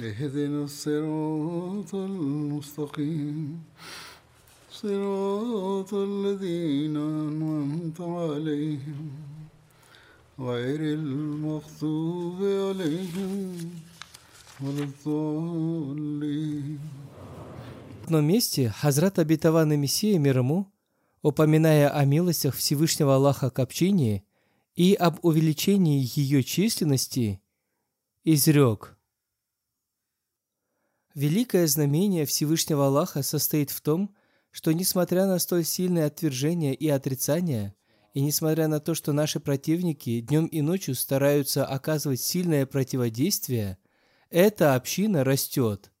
[0.00, 3.60] اهدنا الصراط المستقيم
[4.70, 9.10] صراط الذين أنعمت عليهم
[10.38, 13.56] غير المغضوب عليهم
[14.60, 16.78] ولا الضالين
[18.02, 20.70] В одном месте Хазрат Абитаван Мессия мир ему,
[21.22, 24.24] упоминая о милостях Всевышнего Аллаха к общине
[24.74, 27.40] и об увеличении ее численности,
[28.24, 28.99] изрек –
[31.13, 34.15] Великое знамение Всевышнего Аллаха состоит в том,
[34.49, 37.75] что несмотря на столь сильное отвержение и отрицание,
[38.13, 43.77] и несмотря на то, что наши противники днем и ночью стараются оказывать сильное противодействие,
[44.29, 45.91] эта община растет.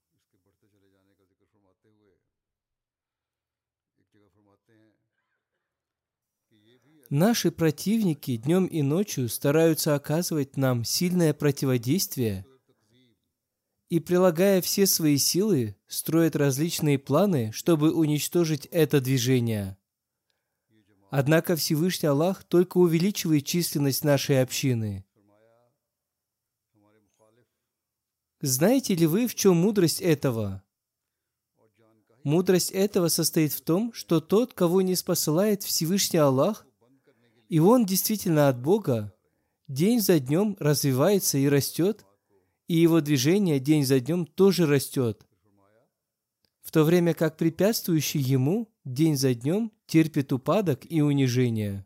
[7.09, 12.45] Наши противники днем и ночью стараются оказывать нам сильное противодействие–
[13.91, 19.77] и, прилагая все свои силы, строят различные планы, чтобы уничтожить это движение.
[21.09, 25.03] Однако Всевышний Аллах только увеличивает численность нашей общины.
[28.39, 30.63] Знаете ли вы, в чем мудрость этого?
[32.23, 36.65] Мудрость этого состоит в том, что тот, кого не спосылает Всевышний Аллах,
[37.49, 39.13] и он действительно от Бога,
[39.67, 42.05] день за днем развивается и растет–
[42.71, 45.27] и его движение день за днем тоже растет,
[46.61, 51.85] в то время как препятствующий ему день за днем терпит упадок и унижение.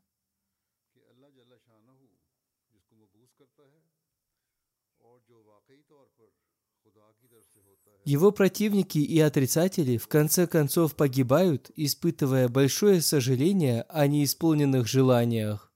[8.03, 15.74] Его противники и отрицатели в конце концов погибают, испытывая большое сожаление о неисполненных желаниях.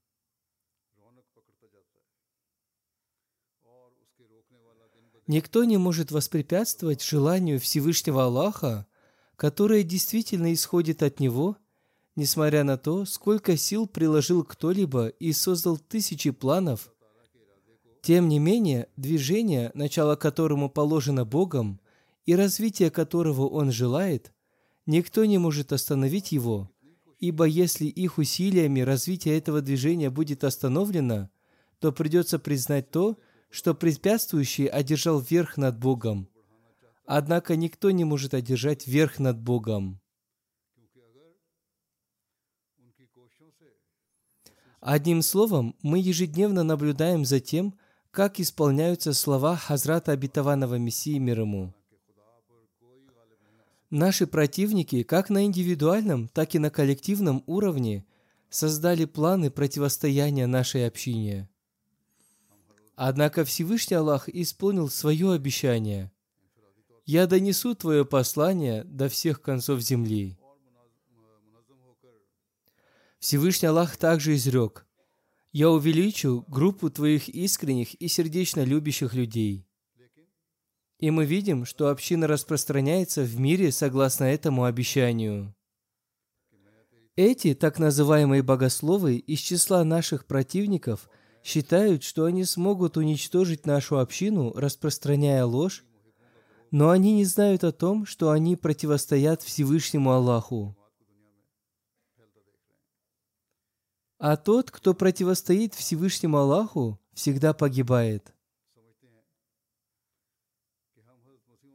[5.30, 8.88] Никто не может воспрепятствовать желанию Всевышнего Аллаха,
[9.36, 11.56] которое действительно исходит от Него,
[12.16, 16.92] несмотря на то, сколько сил приложил кто-либо и создал тысячи планов.
[18.02, 21.80] Тем не менее, движение, начало которому положено Богом,
[22.26, 24.32] и развитие которого Он желает,
[24.84, 26.72] никто не может остановить его,
[27.20, 31.30] ибо если их усилиями развитие этого движения будет остановлено,
[31.78, 33.29] то придется признать то, что
[33.74, 36.28] препятствующий одержал верх над Богом.
[37.04, 40.00] Однако никто не может одержать верх над Богом.
[44.80, 47.78] Одним словом, мы ежедневно наблюдаем за тем,
[48.10, 51.74] как исполняются слова Хазрата Обетованного Мессии мир ему.
[53.90, 58.06] Наши противники, как на индивидуальном, так и на коллективном уровне,
[58.48, 61.48] создали планы противостояния нашей общине.
[63.02, 66.12] Однако Всевышний Аллах исполнил свое обещание.
[67.06, 70.38] «Я донесу твое послание до всех концов земли».
[73.18, 74.86] Всевышний Аллах также изрек,
[75.50, 79.66] «Я увеличу группу твоих искренних и сердечно любящих людей».
[80.98, 85.54] И мы видим, что община распространяется в мире согласно этому обещанию.
[87.16, 91.08] Эти так называемые богословы из числа наших противников–
[91.42, 95.84] считают, что они смогут уничтожить нашу общину, распространяя ложь,
[96.70, 100.76] но они не знают о том, что они противостоят Всевышнему Аллаху.
[104.18, 108.34] А тот, кто противостоит Всевышнему Аллаху, всегда погибает.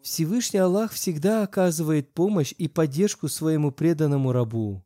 [0.03, 4.84] Всевышний Аллах всегда оказывает помощь и поддержку своему преданному рабу.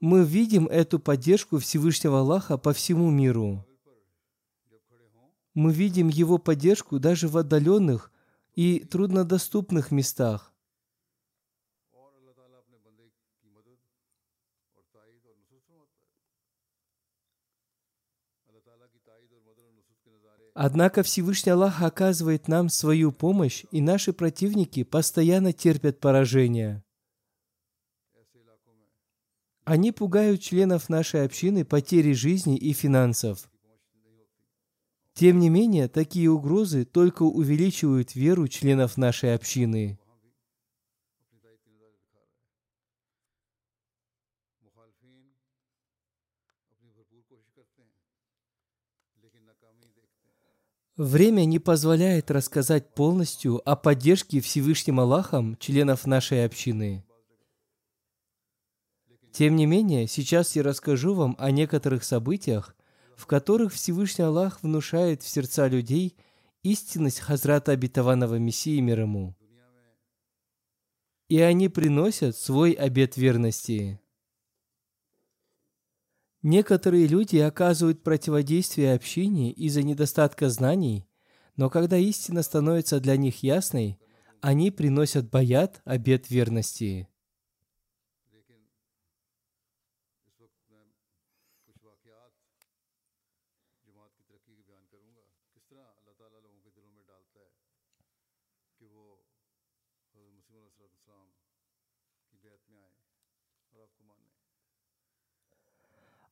[0.00, 3.66] мы видим эту поддержку Всевышнего Аллаха по всему миру.
[5.54, 8.10] Мы видим Его поддержку даже в отдаленных
[8.54, 10.54] и труднодоступных местах.
[20.54, 26.84] Однако Всевышний Аллах оказывает нам свою помощь, и наши противники постоянно терпят поражение.
[29.64, 33.48] Они пугают членов нашей общины потерей жизни и финансов.
[35.14, 39.98] Тем не менее, такие угрозы только увеличивают веру членов нашей общины.
[50.96, 57.04] Время не позволяет рассказать полностью о поддержке Всевышним Аллахом членов нашей общины.
[59.34, 62.76] Тем не менее, сейчас я расскажу вам о некоторых событиях,
[63.16, 66.16] в которых Всевышний Аллах внушает в сердца людей
[66.62, 69.34] истинность Хазрата Обетованного Мессии мир ему.
[71.28, 74.00] И они приносят свой обет верности.
[76.42, 81.08] Некоторые люди оказывают противодействие общине из-за недостатка знаний,
[81.56, 83.98] но когда истина становится для них ясной,
[84.40, 87.08] они приносят баят, обет верности.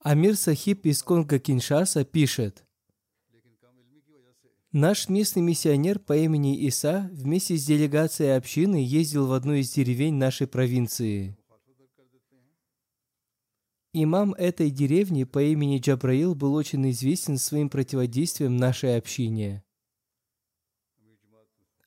[0.04, 2.64] Амир Сахиб из Конго Киншаса пишет,
[4.72, 10.14] Наш местный миссионер по имени Иса вместе с делегацией общины ездил в одну из деревень
[10.14, 11.36] нашей провинции.
[13.92, 19.62] Имам этой деревни по имени Джабраил был очень известен своим противодействием нашей общине.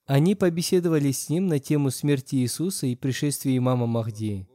[0.06, 4.48] Они побеседовали с ним на тему смерти Иисуса и пришествия имама Махди.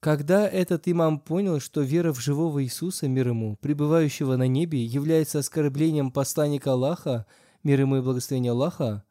[0.00, 5.40] Когда этот имам понял, что вера в живого Иисуса, мир ему, пребывающего на небе, является
[5.40, 7.26] оскорблением посланника Аллаха,
[7.64, 9.04] мир ему и благословение Аллаха,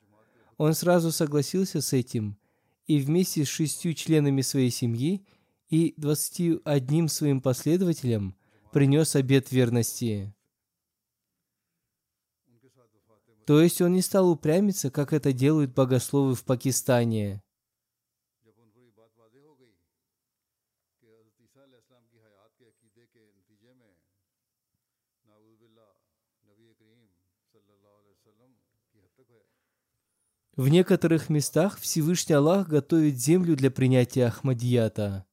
[0.58, 2.38] он сразу согласился с этим
[2.86, 5.26] и вместе с шестью членами своей семьи
[5.68, 8.38] и двадцатью одним своим последователям
[8.72, 10.34] принес обет верности.
[13.46, 17.44] То есть он не стал упрямиться, как это делают богословы в Пакистане–
[30.56, 35.28] В некоторых местах Всевышний Аллах готовит землю для принятия Ахмадията.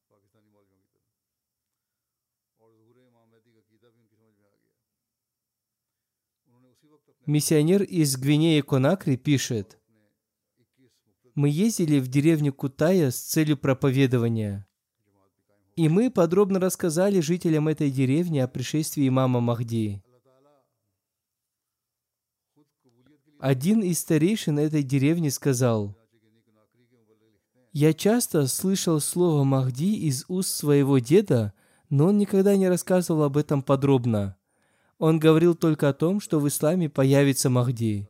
[7.25, 9.79] Миссионер из Гвинеи Конакри пишет,
[11.33, 14.67] «Мы ездили в деревню Кутая с целью проповедования.
[15.75, 20.01] И мы подробно рассказали жителям этой деревни о пришествии имама Махди.
[23.39, 25.97] Один из старейшин этой деревни сказал,
[27.73, 31.53] «Я часто слышал слово Махди из уст своего деда,
[31.89, 34.37] но он никогда не рассказывал об этом подробно.
[34.97, 38.09] Он говорил только о том, что в исламе появится Махди».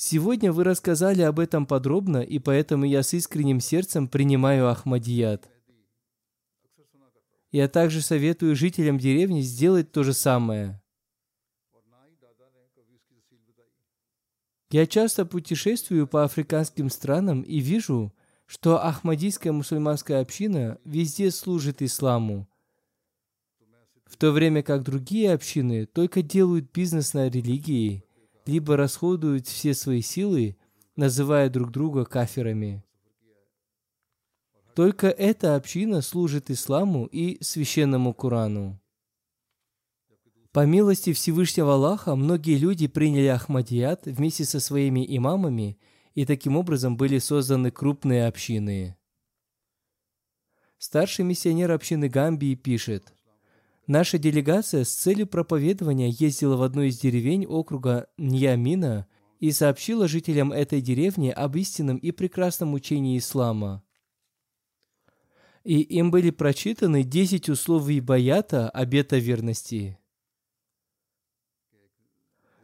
[0.00, 5.48] Сегодня вы рассказали об этом подробно, и поэтому я с искренним сердцем принимаю Ахмадият.
[7.50, 10.80] Я также советую жителям деревни сделать то же самое.
[14.70, 18.14] Я часто путешествую по африканским странам и вижу,
[18.46, 22.48] что Ахмадийская мусульманская община везде служит исламу,
[24.06, 28.04] в то время как другие общины только делают бизнес на религии–
[28.48, 30.56] либо расходуют все свои силы,
[30.96, 32.82] называя друг друга кафирами.
[34.74, 38.80] Только эта община служит исламу и священному Корану.
[40.52, 45.78] По милости Всевышнего Аллаха, многие люди приняли Ахмадият вместе со своими имамами,
[46.14, 48.96] и таким образом были созданы крупные общины.
[50.78, 53.12] Старший миссионер общины Гамбии пишет,
[53.88, 59.08] «Наша делегация с целью проповедования ездила в одну из деревень округа Ньямина
[59.40, 63.82] и сообщила жителям этой деревни об истинном и прекрасном учении ислама.
[65.64, 69.98] И им были прочитаны 10 условий баята обета верности.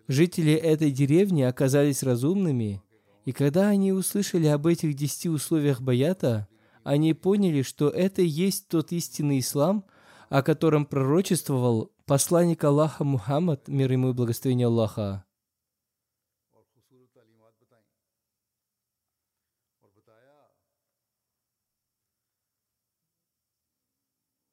[0.07, 2.83] Жители этой деревни оказались разумными,
[3.25, 6.49] и когда они услышали об этих десяти условиях баята,
[6.83, 9.87] они поняли, что это и есть тот истинный ислам,
[10.35, 15.25] о котором пророчествовал посланник Аллаха Мухаммад, мир ему и благословение Аллаха.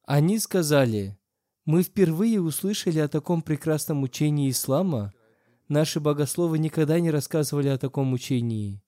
[0.04, 1.18] Они сказали,
[1.64, 5.12] мы впервые услышали о таком прекрасном учении ислама.
[5.66, 8.80] Наши богословы никогда не рассказывали о таком учении.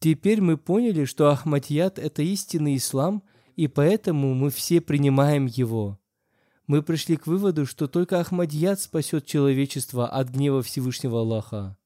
[0.00, 3.22] Теперь мы поняли, что Ахмадьят– это истинный ислам,
[3.56, 5.98] и поэтому мы все принимаем его.
[6.66, 11.76] Мы пришли к выводу, что только Ахмадьяд спасет человечество от гнева Всевышнего Аллаха.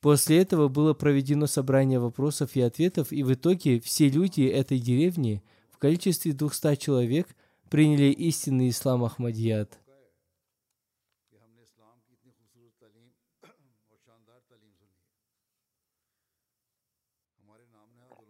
[0.00, 5.42] После этого было проведено собрание вопросов и ответов, и в итоге все люди этой деревни
[5.70, 7.28] в количестве 200 человек
[7.70, 9.81] приняли истинный ислам Ахмадьяд.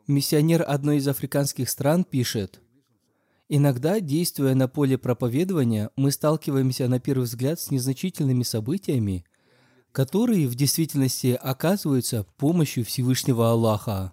[0.08, 2.60] Миссионер одной из африканских стран пишет,
[3.48, 9.24] «Иногда, действуя на поле проповедования, мы сталкиваемся на первый взгляд с незначительными событиями,
[9.92, 14.12] которые в действительности оказываются помощью Всевышнего Аллаха.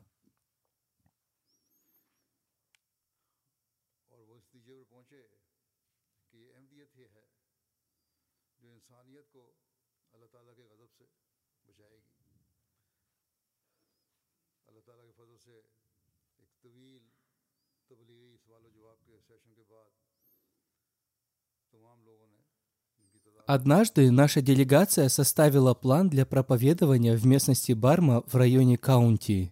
[23.50, 29.52] Однажды наша делегация составила план для проповедования в местности Барма в районе Каунти.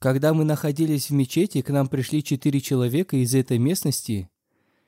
[0.00, 4.28] Когда мы находились в мечети, к нам пришли четыре человека из этой местности.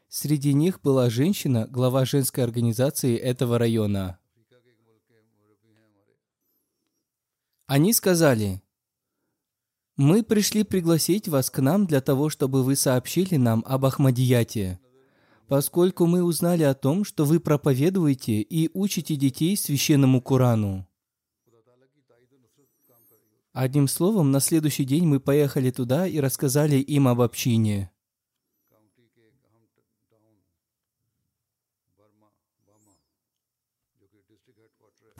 [0.08, 4.18] Среди них была женщина, глава женской организации этого района.
[7.66, 8.60] Они сказали,
[9.96, 14.80] мы пришли пригласить вас к нам для того, чтобы вы сообщили нам об Ахмадияте.
[15.48, 20.88] Поскольку мы узнали о том, что вы проповедуете и учите детей священному Корану.
[23.52, 27.91] Одним словом, на следующий день мы поехали туда и рассказали им об общине.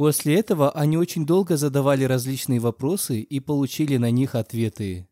[0.03, 5.09] После этого они очень долго задавали различные вопросы и получили на них ответы.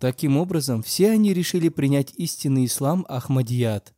[0.00, 3.94] Таким образом, все они решили принять истинный ислам Ахмадият.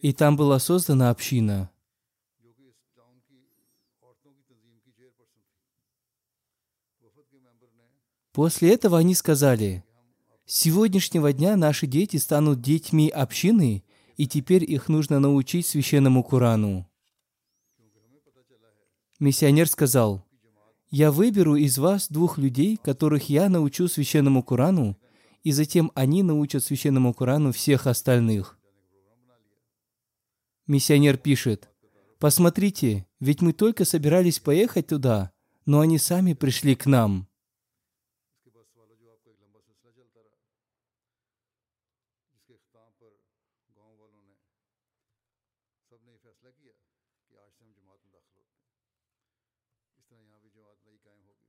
[0.00, 1.70] И там была создана община.
[8.32, 9.84] После этого они сказали,
[10.46, 13.84] с сегодняшнего дня наши дети станут детьми общины,
[14.18, 16.86] и теперь их нужно научить священному Курану».
[19.18, 20.24] Миссионер сказал,
[20.90, 24.98] «Я выберу из вас двух людей, которых я научу священному Курану,
[25.42, 28.58] и затем они научат священному Курану всех остальных».
[30.66, 31.70] Миссионер пишет,
[32.18, 35.30] «Посмотрите, ведь мы только собирались поехать туда,
[35.64, 37.27] но они сами пришли к нам».
[46.08, 46.72] نے یہ فیصلہ کیا
[47.28, 48.66] کہ آج سے ہم جماعت میں داخل ہوتے ہیں۔
[49.96, 51.48] اس طرح یہاں بھی جماعت نئی قائم ہوگی۔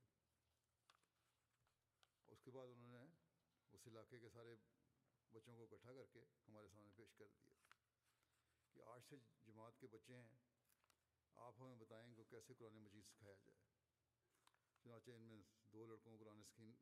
[2.28, 3.06] اس کے بعد انہوں نے
[3.72, 4.56] اس علاقے کے سارے
[5.32, 7.50] بچوں کو اکٹھا کر کے ہمارے سامنے پیش کر دیا
[8.74, 10.38] کہ آج سے جماعت کے بچے ہیں،
[11.36, 13.58] آپ ہمیں بتائیں کہ کیسے قرآن مجید سکھایا جائے۔
[14.84, 15.42] چنانچہ ان میں
[15.74, 16.74] دو لڑکوں کو قرآن سکین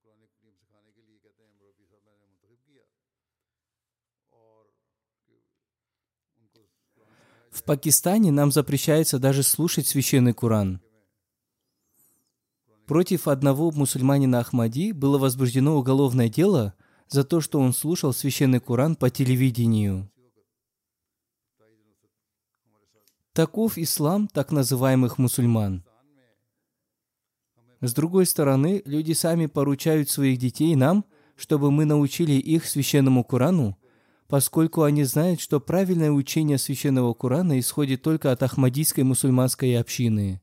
[0.00, 2.84] قرآن کریم سکھانے کے لیے کہتے ہیں، مربی صاحب میں نے منتخب کیا
[4.26, 4.66] اور
[7.50, 10.80] В Пакистане нам запрещается даже слушать священный Куран.
[12.86, 16.74] Против одного мусульманина Ахмади было возбуждено уголовное дело
[17.08, 20.10] за то, что он слушал священный Куран по телевидению.
[23.32, 25.84] Таков ислам так называемых мусульман.
[27.80, 31.04] С другой стороны, люди сами поручают своих детей нам,
[31.36, 33.78] чтобы мы научили их священному Курану,
[34.28, 40.40] поскольку они знают, что правильное учение священного Курана исходит только от ахмадийской мусульманской общины.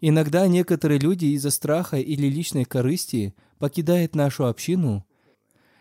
[0.00, 5.06] Иногда некоторые люди из-за страха или личной корысти покидают нашу общину,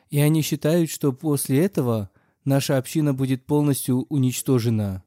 [0.10, 2.12] и они считают, что после этого
[2.46, 5.03] наша община будет полностью уничтожена.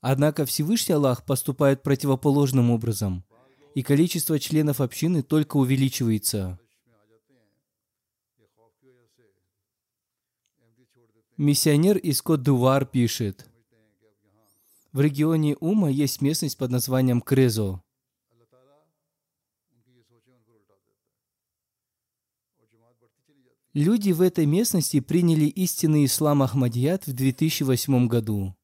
[0.00, 3.24] Однако Всевышний Аллах поступает противоположным образом,
[3.74, 6.60] и количество членов общины только увеличивается.
[11.38, 13.48] Миссионер из Кот-Дувар пишет,
[14.92, 17.80] в регионе Ума есть местность под названием Крезо.
[23.72, 28.56] Люди в этой местности приняли истинный ислам Ахмадият в 2008 году.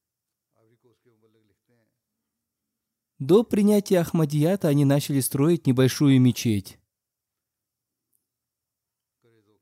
[3.20, 6.80] До принятия Ахмадията они начали строить небольшую мечеть.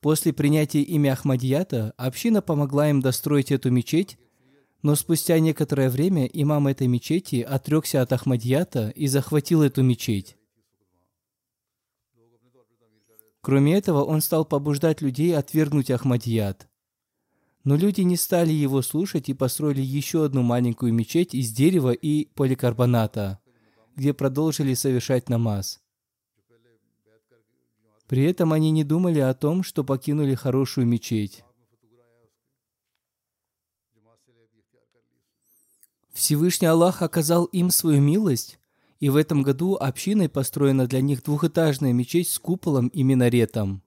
[0.03, 4.19] После принятия имя Ахмадията община помогла им достроить эту мечеть,
[4.83, 10.37] но спустя некоторое время имам этой мечети отрекся от Ахмадията и захватил эту мечеть.
[13.41, 16.69] Кроме этого, он стал побуждать людей отвергнуть Ахмадият.
[17.63, 22.25] Но люди не стали его слушать и построили еще одну маленькую мечеть из дерева и
[22.35, 23.39] поликарбоната,
[23.95, 25.81] где продолжили совершать намаз.
[28.13, 31.43] При этом они не думали о том, что покинули хорошую мечеть.
[36.13, 38.59] Всевышний Аллах оказал им свою милость,
[39.01, 43.83] и в этом году общиной построена для них двухэтажная мечеть с куполом и минаретом.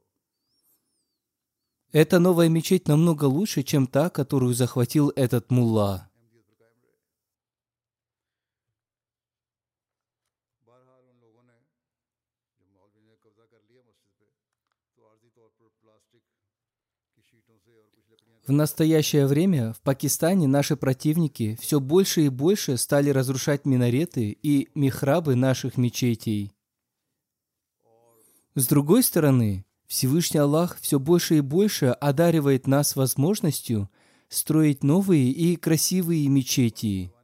[1.91, 6.04] Эта новая мечеть намного лучше, чем та, которую захватил этот мулла.
[18.45, 24.69] В настоящее время в Пакистане наши противники все больше и больше стали разрушать минареты и
[24.75, 26.53] михрабы наших мечетей.
[28.53, 33.89] С другой стороны, Всевышний Аллах все больше и больше одаривает нас возможностью
[34.29, 37.14] строить новые и красивые мечети.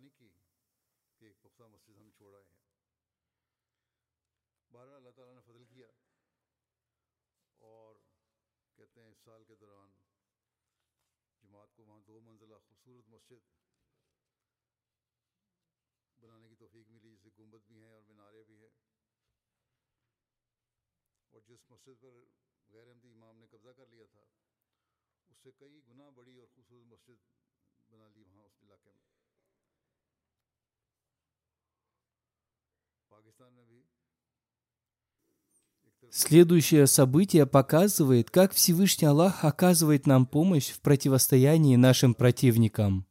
[36.10, 43.06] Следующее событие показывает, как Всевышний Аллах оказывает нам помощь в противостоянии нашим противникам.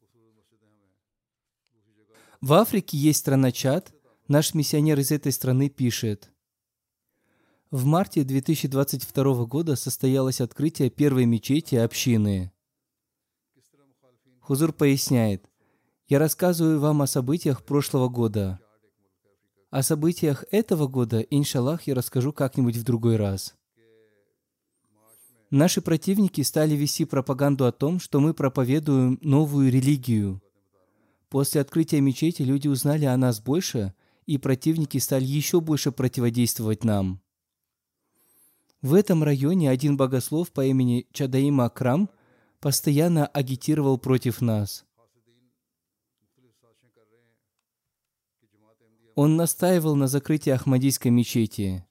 [2.40, 3.92] В Африке есть страна Чад.
[4.28, 6.30] Наш миссионер из этой страны пишет.
[7.70, 12.50] В марте 2022 года состоялось открытие первой мечети общины.
[14.40, 15.48] Хузур поясняет.
[16.08, 18.58] Я рассказываю вам о событиях прошлого года.
[19.70, 23.54] О событиях этого года, иншаллах, я расскажу как-нибудь в другой раз.
[25.50, 30.42] Наши противники стали вести пропаганду о том, что мы проповедуем новую религию.
[31.28, 33.94] После открытия мечети люди узнали о нас больше,
[34.26, 37.22] и противники стали еще больше противодействовать нам.
[38.82, 42.08] В этом районе один богослов по имени Чадаима Акрам
[42.60, 44.86] постоянно агитировал против нас.
[49.14, 51.84] Он настаивал на закрытии Ахмадийской мечети.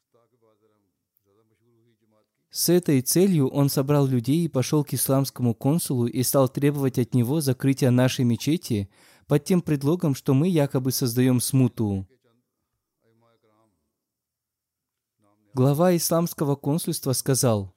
[2.49, 7.13] С этой целью он собрал людей и пошел к исламскому консулу и стал требовать от
[7.13, 8.89] него закрытия нашей мечети
[9.28, 12.08] под тем предлогом, что мы якобы создаем смуту.
[15.55, 17.73] Глава исламского консульства сказал,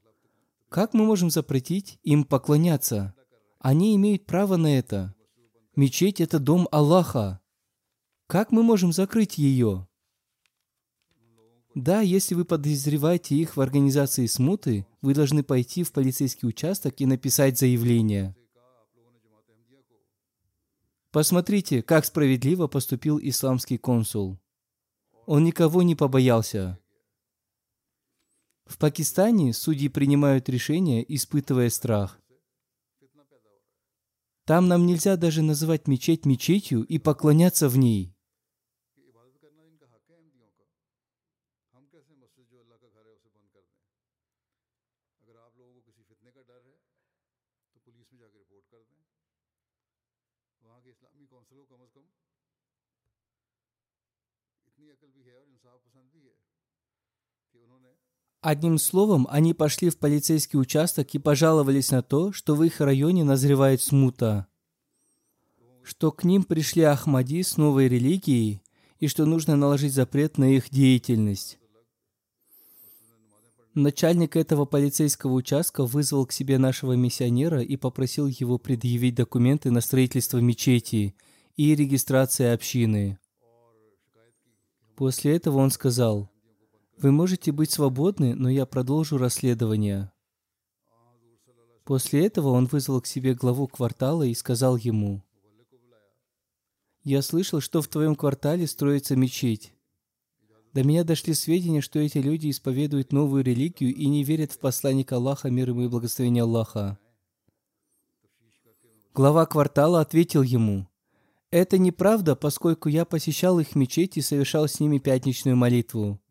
[0.69, 3.15] «Как мы можем запретить им поклоняться?
[3.59, 5.15] Они имеют право на это.
[5.75, 7.41] Мечеть– это дом Аллаха.
[8.27, 9.89] Как мы можем закрыть ее?
[11.75, 17.07] Да, если вы подозреваете их в организации смуты, вы должны пойти в полицейский участок и
[17.07, 18.37] написать заявление.
[21.11, 24.39] Посмотрите, как справедливо поступил исламский консул.
[25.25, 26.79] Он никого не побоялся.
[28.73, 32.19] В Пакистане судьи принимают решения, испытывая страх.
[34.47, 38.17] Там нам нельзя даже называть мечеть мечетью и поклоняться в ней.
[58.43, 63.23] Одним словом, они пошли в полицейский участок и пожаловались на то, что в их районе
[63.23, 64.49] назревает смута,
[65.85, 68.61] что к ним пришли Ахмади с новой религией
[68.99, 71.61] и что нужно наложить запрет на их деятельность.
[73.75, 79.81] Начальник этого полицейского участка вызвал к себе нашего миссионера и попросил его предъявить документы на
[79.81, 81.15] строительство мечети
[81.57, 83.21] и регистрация общины.
[84.97, 86.32] После этого он сказал,
[87.03, 90.13] «Вы можете быть свободны, но я продолжу расследование».
[91.85, 95.25] После этого он вызвал к себе главу квартала и сказал ему,
[97.03, 99.75] «Я слышал, что в твоем квартале строится мечеть.
[100.73, 105.17] До меня дошли сведения, что эти люди исповедуют новую религию и не верят в посланника
[105.17, 107.01] Аллаха, мир ему и благословение Аллаха.
[109.13, 110.87] Глава квартала ответил ему,
[111.51, 116.22] «Это неправда, поскольку я посещал их мечеть и совершал с ними пятничную молитву.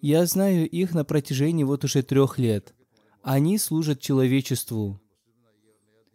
[0.00, 2.74] Я знаю их на протяжении вот уже трех лет.
[3.22, 5.00] Они служат человечеству».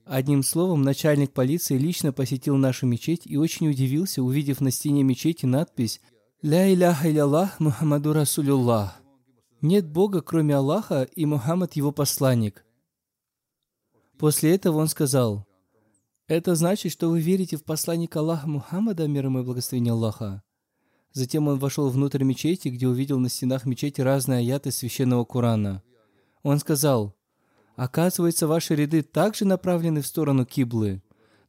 [0.06, 5.46] Одним словом, начальник полиции лично посетил нашу мечеть и очень удивился, увидев на стене мечети
[5.46, 6.02] надпись
[6.42, 9.02] «Ля иляха иляллах Мухаммаду Расулюллах».
[9.62, 12.66] Нет Бога, кроме Аллаха, и Мухаммад его посланник.
[14.18, 15.46] После этого он сказал,
[16.28, 20.44] «Это значит, что вы верите в посланника Аллаха Мухаммада, мир ему и благословение Аллаха».
[21.14, 25.84] Затем он вошел внутрь мечети, где увидел на стенах мечети разные аяты священного Корана.
[26.44, 27.16] Он сказал,
[27.76, 31.02] «Оказывается, ваши ряды также направлены в сторону Киблы,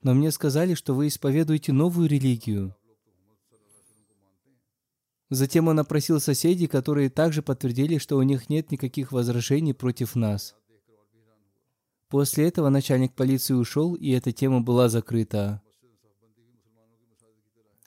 [0.03, 2.75] но мне сказали, что вы исповедуете новую религию».
[5.31, 10.55] Затем он опросил соседей, которые также подтвердили, что у них нет никаких возражений против нас.
[12.09, 15.62] После этого начальник полиции ушел, и эта тема была закрыта.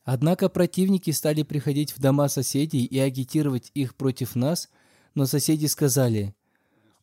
[0.05, 4.69] Однако противники стали приходить в дома соседей и агитировать их против нас,
[5.15, 6.35] но соседи сказали,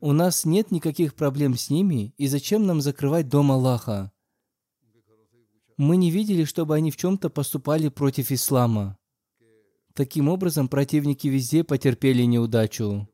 [0.01, 4.13] «У нас нет никаких проблем с ними, и зачем нам закрывать дом Аллаха?»
[5.77, 8.97] Мы не видели, чтобы они в чем-то поступали против ислама.
[9.95, 13.09] Таким образом, противники везде потерпели неудачу.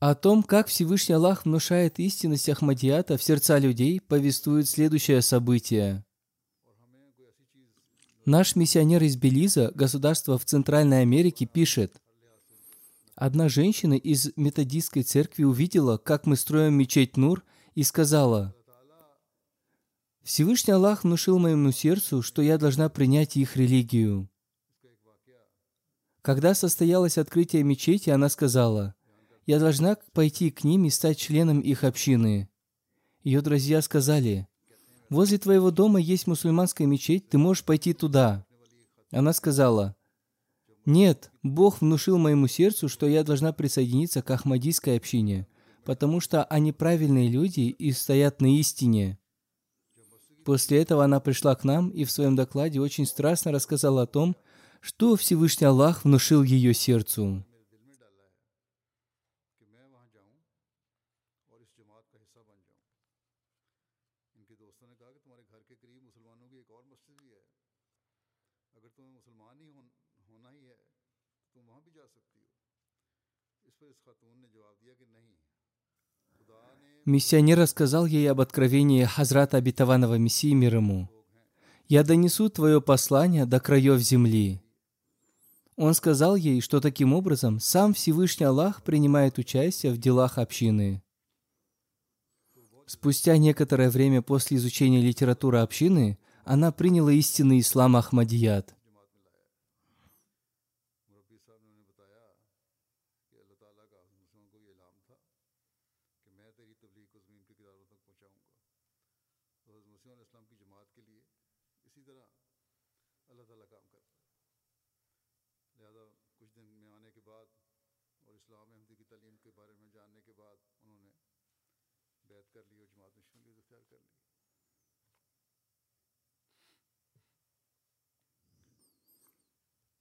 [0.00, 6.04] О том, как Всевышний Аллах внушает истинность Ахмадията в сердца людей, повествует следующее событие.
[8.24, 12.00] Наш миссионер из Белиза, государства в Центральной Америке, пишет,
[13.14, 18.54] Одна женщина из методистской церкви увидела, как мы строим мечеть Нур– и сказала,
[20.22, 24.28] «Всевышний Аллах внушил моему сердцу, что я должна принять их религию».
[26.22, 28.94] Когда состоялось открытие мечети, она сказала,
[29.46, 32.48] «Я должна пойти к ним и стать членом их общины».
[33.22, 34.48] Ее друзья сказали,
[35.08, 38.46] «Возле твоего дома есть мусульманская мечеть, ты можешь пойти туда».
[39.10, 39.96] Она сказала,
[40.84, 45.46] «Нет, Бог внушил моему сердцу, что я должна присоединиться к Ахмадийской общине
[45.84, 49.18] потому что они правильные люди и стоят на истине.
[50.44, 54.36] После этого она пришла к нам и в своем докладе очень страстно рассказала о том,
[54.80, 57.44] что Всевышний Аллах внушил ее сердцу.
[77.06, 81.08] Миссионер рассказал ей об откровении Хазрата Обетованного Мессии мир ему.
[81.88, 84.62] «Я донесу твое послание до краев земли».
[85.80, 91.02] Он сказал ей, что таким образом сам Всевышний Аллах принимает участие в делах общины.
[92.84, 98.74] Спустя некоторое время после изучения литературы общины, она приняла истинный ислам Ахмадият–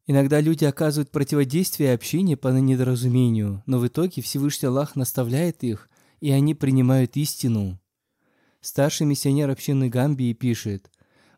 [0.10, 5.88] Иногда люди оказывают противодействие общине по недоразумению, но в итоге Всевышний Аллах наставляет их,
[6.20, 7.80] и они принимают истину.
[8.60, 10.90] Старший миссионер общины Гамбии пишет,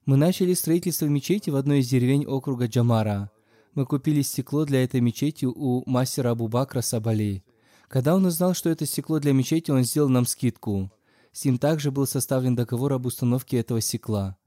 [0.05, 3.29] «Мы начали строительство мечети в одной из деревень округа Джамара.
[3.73, 7.43] Мы купили стекло для этой мечети у мастера Абу Бакра Сабали.
[7.89, 10.89] Когда он узнал, что это стекло для мечети, он сделал нам скидку.
[11.34, 14.38] С ним также был составлен договор об установке этого стекла.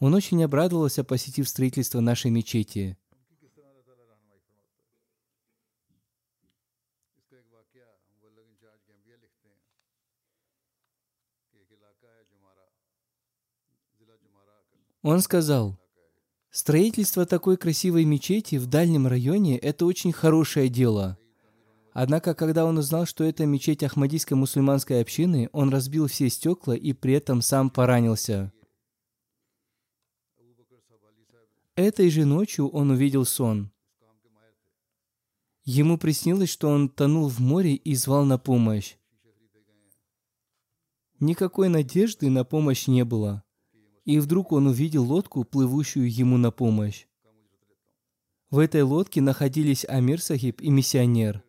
[0.00, 2.98] Он очень обрадовался, посетив строительство нашей мечети.
[15.08, 15.80] Он сказал,
[16.50, 21.16] строительство такой красивой мечети в дальнем районе– это очень хорошее дело.
[21.94, 26.92] Однако, когда он узнал, что это мечеть Ахмадийской мусульманской общины, он разбил все стекла и
[26.92, 28.52] при этом сам поранился.
[31.74, 33.72] Этой же ночью он увидел сон.
[35.64, 38.96] Ему приснилось, что он тонул в море и звал на помощь.
[41.18, 43.42] Никакой надежды на помощь не было.
[44.08, 47.04] И вдруг он увидел лодку, плывущую ему на помощь.
[48.48, 51.44] В этой лодке находились Амир Сахиб и миссионер.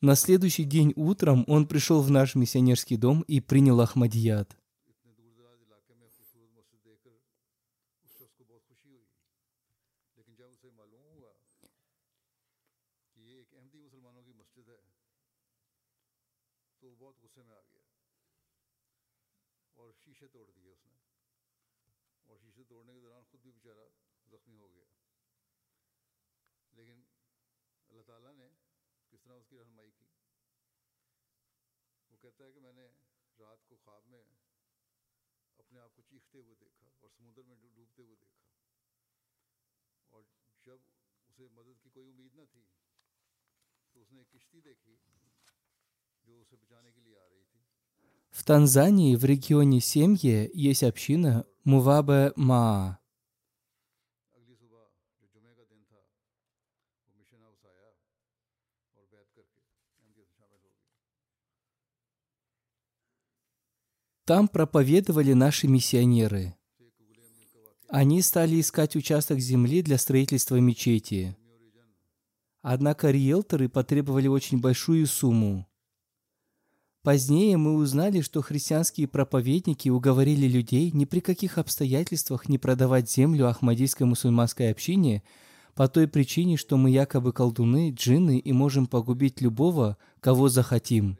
[0.00, 4.56] На следующий день утром он пришел в наш миссионерский дом и принял Ахмадият.
[48.30, 52.97] В Танзании, в регионе Семье, есть община Мувабе Маа.
[64.28, 66.54] Там проповедовали наши миссионеры.
[67.88, 71.34] Они стали искать участок земли для строительства мечети.
[72.60, 75.66] Однако риэлторы потребовали очень большую сумму.
[77.02, 83.48] Позднее мы узнали, что христианские проповедники уговорили людей ни при каких обстоятельствах не продавать землю
[83.48, 85.22] Ахмадийской мусульманской общине
[85.74, 91.16] по той причине, что мы якобы колдуны, джинны и можем погубить любого, кого захотим.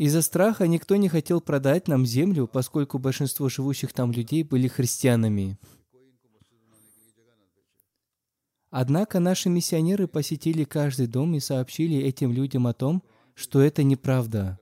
[0.00, 5.58] Из-за страха никто не хотел продать нам землю, поскольку большинство живущих там людей были христианами.
[8.70, 13.02] Однако наши миссионеры посетили каждый дом и сообщили этим людям о том,
[13.34, 14.58] что это неправда.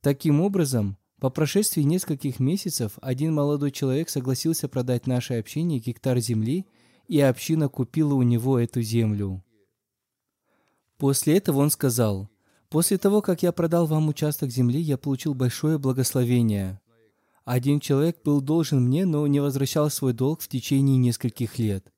[0.00, 6.66] Таким образом, по прошествии нескольких месяцев один молодой человек согласился продать нашей общине гектар земли,
[7.06, 9.44] и община купила у него эту землю.
[10.98, 12.28] После этого он сказал,
[12.70, 16.80] После того, как я продал вам участок земли, я получил большое благословение.
[17.44, 21.92] Один человек был должен мне, но не возвращал свой долг в течение нескольких лет.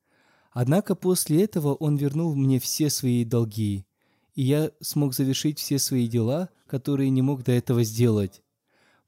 [0.51, 3.85] Однако после этого он вернул мне все свои долги,
[4.35, 8.43] и я смог завершить все свои дела, которые не мог до этого сделать.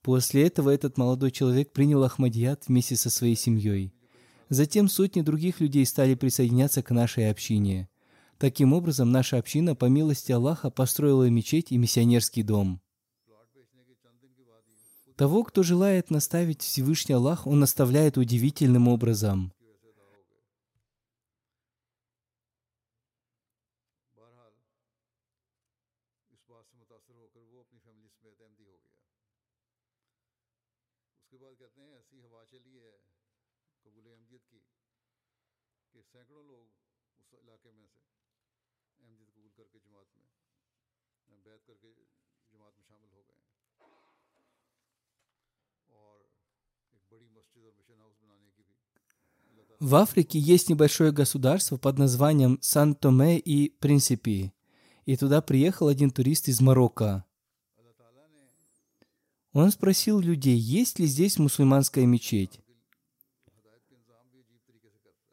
[0.03, 3.95] После этого этот молодой человек принял Ахмадият вместе со своей семьей.
[4.51, 7.89] Затем сотни других людей стали присоединяться к нашей общине–
[8.45, 12.79] Таким образом, наша община, по милости Аллаха, построила мечеть и миссионерский дом.
[15.17, 19.55] Того, кто желает наставить Всевышний Аллах, Он наставляет удивительным образом.
[49.81, 54.55] В Африке есть небольшое государство под названием Сан-Томе и Принципи.
[55.05, 57.25] И туда приехал один турист из Марокко.
[59.53, 62.61] Он спросил людей, есть ли здесь мусульманская мечеть.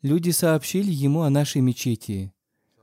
[0.01, 2.33] Люди сообщили ему о нашей мечети.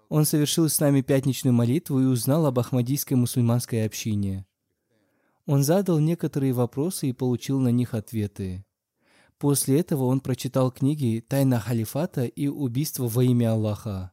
[0.09, 4.47] Он совершил с нами пятничную молитву и узнал об ахмадийской мусульманской общине.
[5.45, 8.65] Он задал некоторые вопросы и получил на них ответы.
[9.39, 14.13] После этого он прочитал книги «Тайна халифата» и «Убийство во имя Аллаха».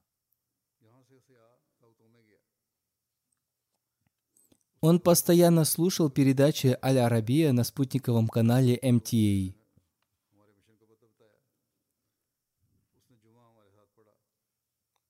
[4.81, 9.55] Он постоянно слушал передачи «Аль-Арабия» на спутниковом канале MTA.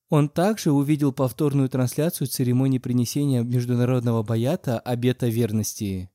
[0.09, 6.11] Он также увидел повторную трансляцию церемонии принесения международного баята обета верности.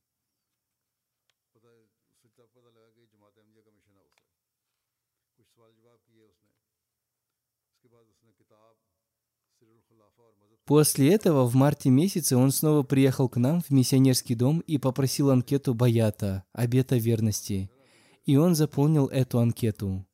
[10.71, 15.31] После этого в марте месяце он снова приехал к нам в миссионерский дом и попросил
[15.31, 17.73] анкету Баята, обета верности.
[18.25, 20.07] И он заполнил эту анкету.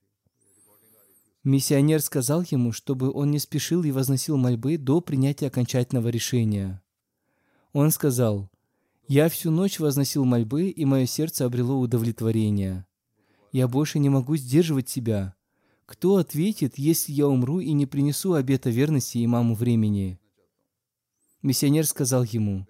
[1.47, 6.83] Миссионер сказал ему, чтобы он не спешил и возносил мольбы до принятия окончательного решения.
[7.73, 8.51] Он сказал,
[9.07, 12.85] «Я всю ночь возносил мольбы, и мое сердце обрело удовлетворение.
[13.53, 15.37] Я больше не могу сдерживать себя.
[15.85, 20.19] Кто ответит, если я умру и не принесу обета верности имаму времени?»
[21.43, 22.67] Миссионер сказал ему,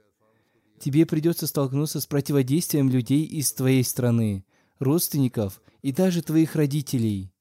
[0.78, 4.44] «Тебе придется столкнуться с противодействием людей из твоей страны,
[4.80, 7.32] родственников и даже твоих родителей».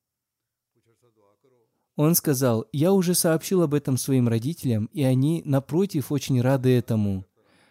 [1.95, 7.25] Он сказал, «Я уже сообщил об этом своим родителям, и они, напротив, очень рады этому.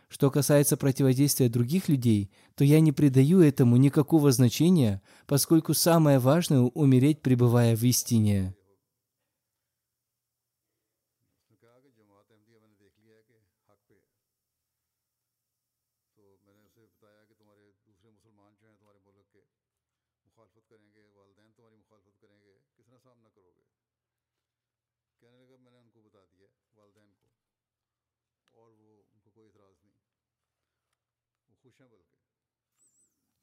[0.09, 6.61] Что касается противодействия других людей, то я не придаю этому никакого значения, поскольку самое важное–
[6.75, 8.55] умереть, пребывая в истине».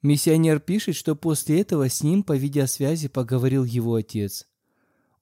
[0.02, 4.48] Миссионер пишет, что после этого с ним по видеосвязи поговорил его отец.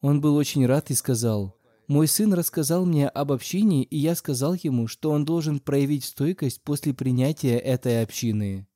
[0.00, 4.54] Он был очень рад и сказал, «Мой сын рассказал мне об общине, и я сказал
[4.54, 8.66] ему, что он должен проявить стойкость после принятия этой общины».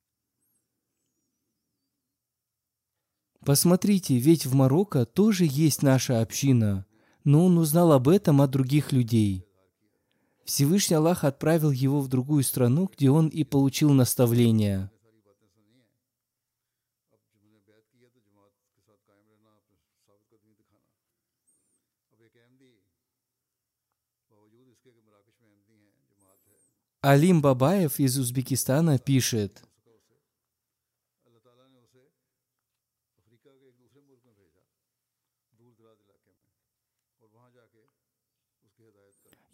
[3.43, 6.87] Посмотрите, ведь в Марокко тоже есть наша община,
[7.23, 9.44] но он узнал об этом от других людей.
[10.45, 14.91] Всевышний Аллах отправил его в другую страну, где он и получил наставление.
[27.01, 29.64] Алим Бабаев из Узбекистана пишет,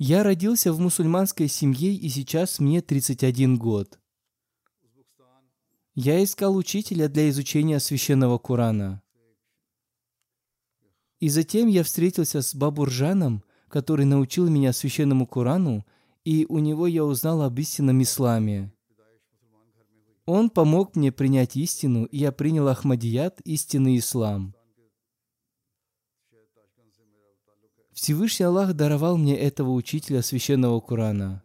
[0.04, 4.00] Я родился в мусульманской семье, и сейчас мне 31 год.
[5.94, 9.04] Я искал учителя для изучения священного Курана.
[11.20, 15.86] И затем я встретился с Бабуржаном, который научил меня священному Курану,
[16.26, 18.74] и у него я узнал об истинном исламе.
[20.26, 24.56] Он помог мне принять истину, и я принял Ахмадият, истинный ислам.
[28.02, 31.44] Всевышний Аллах даровал мне этого учителя священного Корана.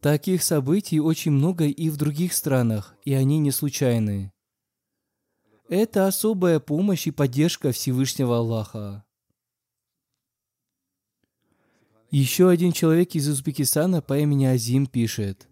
[0.00, 4.32] Таких событий очень много и в других странах, и они не случайны.
[5.68, 9.04] Это особая помощь и поддержка Всевышнего Аллаха.
[12.16, 15.48] Еще один человек из Узбекистана по имени Азим пишет.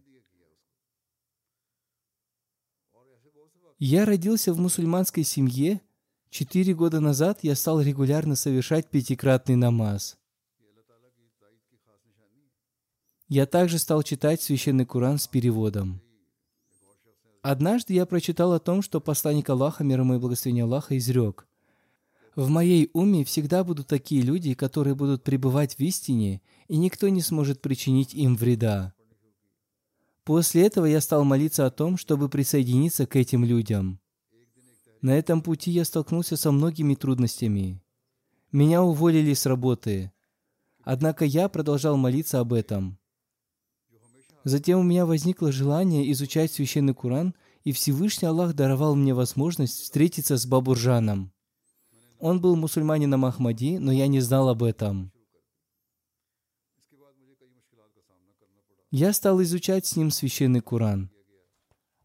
[3.81, 5.81] Я родился в мусульманской семье.
[6.31, 10.17] Четыре года назад я стал регулярно совершать пятикратный намаз.
[13.27, 16.01] Я также стал читать священный Куран с переводом.
[17.43, 21.45] Однажды я прочитал о том, что посланник Аллаха, мир ему и благословение Аллаха, изрек.
[22.35, 27.21] В моей уме всегда будут такие люди, которые будут пребывать в истине, и никто не
[27.21, 28.95] сможет причинить им вреда.
[30.25, 34.01] После этого я стал молиться о том, чтобы присоединиться к этим людям.
[35.03, 37.83] На этом пути я столкнулся со многими трудностями.
[38.51, 40.13] Меня уволили с работы.
[40.85, 42.99] Однако я продолжал молиться об этом.
[44.45, 50.37] Затем у меня возникло желание изучать священный Куран, и Всевышний Аллах даровал мне возможность встретиться
[50.37, 51.33] с Бабуржаном.
[52.23, 55.11] Он был мусульманином Ахмади, но я не знал об этом.
[58.93, 61.11] Я стал изучать с ним священный Куран.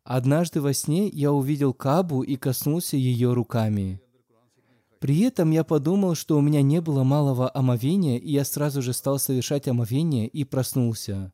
[0.04, 4.02] Однажды во сне я увидел Кабу и коснулся ее руками.
[5.00, 8.94] При этом я подумал, что у меня не было малого омовения, и я сразу же
[8.94, 11.32] стал совершать омовение и проснулся.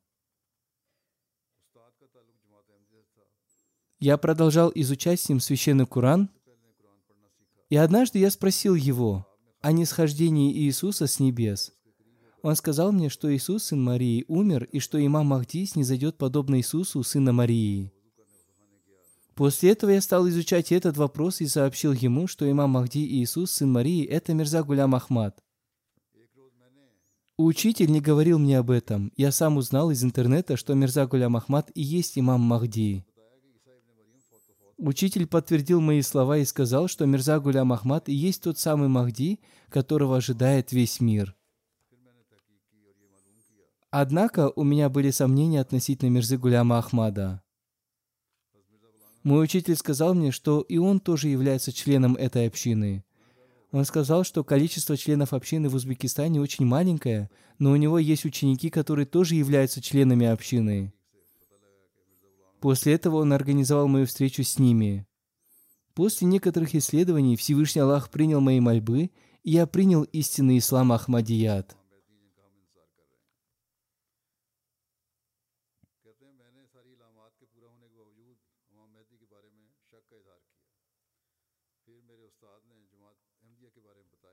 [4.02, 6.30] Я продолжал изучать с ним священный Куран–
[7.74, 9.26] и однажды я спросил его
[9.62, 11.74] о нисхождении Иисуса с небес.
[12.44, 16.60] Он сказал мне, что Иисус, сын Марии, умер, и что имам Махдис не зайдет подобно
[16.60, 17.92] Иисусу, сына Марии.
[19.34, 23.50] После этого я стал изучать этот вопрос и сообщил ему, что имам Махди и Иисус,
[23.50, 25.44] сын Марии, это Мирза Гулям Ахмад.
[27.38, 29.12] Учитель не говорил мне об этом.
[29.18, 33.04] Я сам узнал из интернета, что Мирза Гулям Ахмад и есть имам Махди.
[34.86, 39.40] Учитель подтвердил мои слова и сказал, что Мирза Гулям Ахмад и есть тот самый Махди,
[39.70, 41.38] которого ожидает весь мир.
[43.92, 47.42] Однако у меня были сомнения относительно Мирзы Гуляма Ахмада.
[49.24, 53.06] Мой учитель сказал мне, что и он тоже является членом этой общины.
[53.72, 58.70] Он сказал, что количество членов общины в Узбекистане очень маленькое, но у него есть ученики,
[58.70, 60.94] которые тоже являются членами общины.
[62.64, 65.06] После этого он организовал мою встречу с ними.
[65.96, 69.12] После некоторых исследований Всевышний Аллах принял мои мольбы,
[69.44, 71.76] и я принял истинный ислам Ахмадият.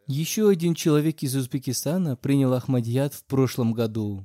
[0.07, 4.25] Еще один человек из Узбекистана принял Ахмадият в прошлом году.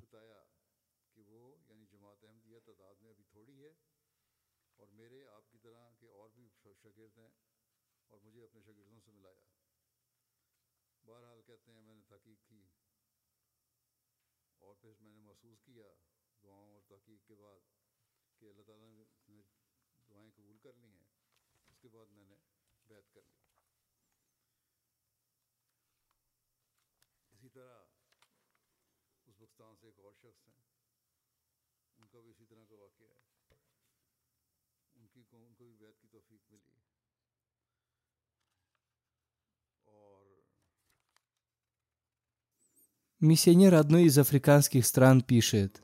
[43.20, 45.82] Миссионер одной из африканских стран пишет,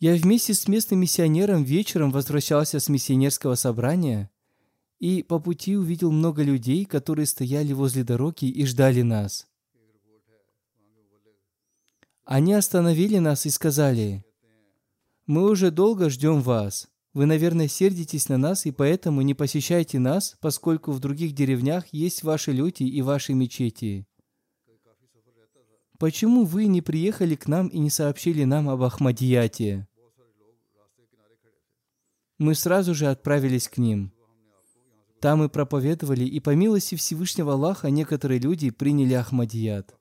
[0.00, 4.30] Я вместе с местным миссионером вечером возвращался с миссионерского собрания
[4.98, 9.46] и по пути увидел много людей, которые стояли возле дороги и ждали нас.
[12.24, 14.24] Они остановили нас и сказали,
[15.26, 16.88] «Мы уже долго ждем вас.
[17.12, 22.22] Вы, наверное, сердитесь на нас и поэтому не посещаете нас, поскольку в других деревнях есть
[22.22, 24.06] ваши люди и ваши мечети.
[25.98, 29.86] Почему вы не приехали к нам и не сообщили нам об Ахмадияте?»
[32.38, 34.12] Мы сразу же отправились к ним.
[35.20, 39.94] Там мы проповедовали, и по милости Всевышнего Аллаха некоторые люди приняли Ахмадият.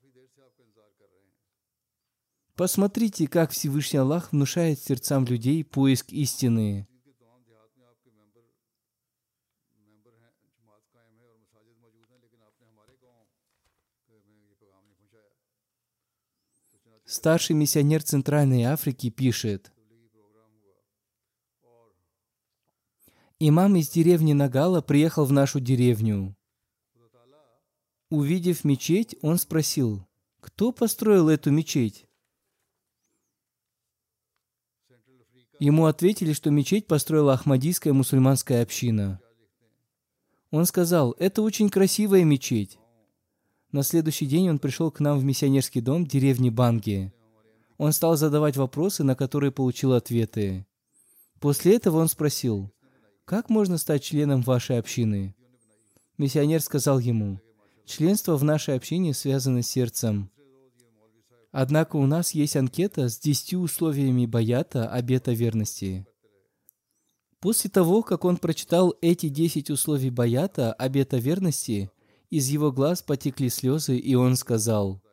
[2.56, 6.88] Посмотрите, как Всевышний Аллах внушает сердцам людей поиск истины.
[17.06, 19.72] Старший миссионер Центральной Африки пишет,
[23.40, 26.36] Имам из деревни Нагала приехал в нашу деревню.
[28.10, 30.08] Увидев мечеть, он спросил,
[30.40, 32.08] кто построил эту мечеть?
[35.60, 39.20] Ему ответили, что мечеть построила Ахмадийская мусульманская община.
[40.52, 42.78] Он сказал, это очень красивая мечеть.
[43.72, 47.12] На следующий день он пришел к нам в миссионерский дом деревни Банги.
[47.78, 50.66] Он стал задавать вопросы, на которые получил ответы.
[51.40, 52.72] После этого он спросил,
[53.26, 55.36] как можно стать членом вашей общины?
[56.18, 57.40] Миссионер сказал ему,
[57.86, 60.30] членство в нашей общине связано с сердцем.
[61.54, 66.08] Однако у нас есть анкета с десятью условиями баята обета верности.
[67.40, 71.92] После того, как он прочитал эти десять условий баята обета верности,
[72.32, 75.04] из его глаз потекли слезы, и он сказал,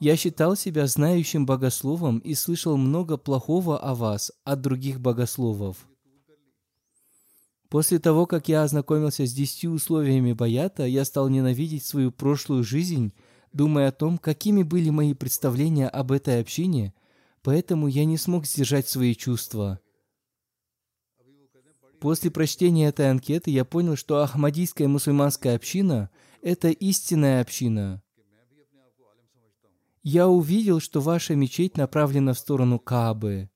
[0.00, 5.86] «Я считал себя знающим богословом и слышал много плохого о вас от других богословов.
[7.68, 13.12] После того, как я ознакомился с десятью условиями Баята, я стал ненавидеть свою прошлую жизнь,
[13.52, 16.94] думая о том, какими были мои представления об этой общине,
[17.42, 19.80] поэтому я не смог сдержать свои чувства.
[22.00, 26.10] После прочтения этой анкеты я понял, что Ахмадийская мусульманская община–
[26.42, 28.02] это истинная община.
[30.02, 33.50] Я увидел, что ваша мечеть направлена в сторону Каабы.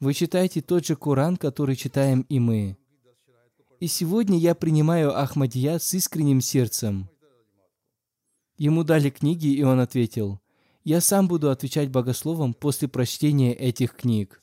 [0.00, 2.76] Вы читаете тот же Коран, который читаем и мы.
[3.78, 7.08] И сегодня я принимаю Ахмадия с искренним сердцем.
[8.56, 10.40] Ему дали книги, и он ответил,
[10.84, 14.40] «Я сам буду отвечать богословам после прочтения этих книг».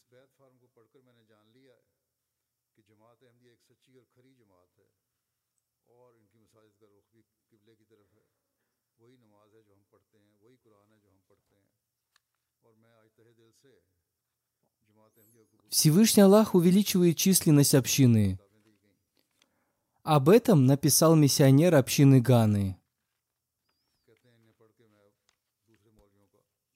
[15.69, 18.39] Всевышний Аллах увеличивает численность общины–
[20.03, 22.80] об этом написал миссионер общины Ганы.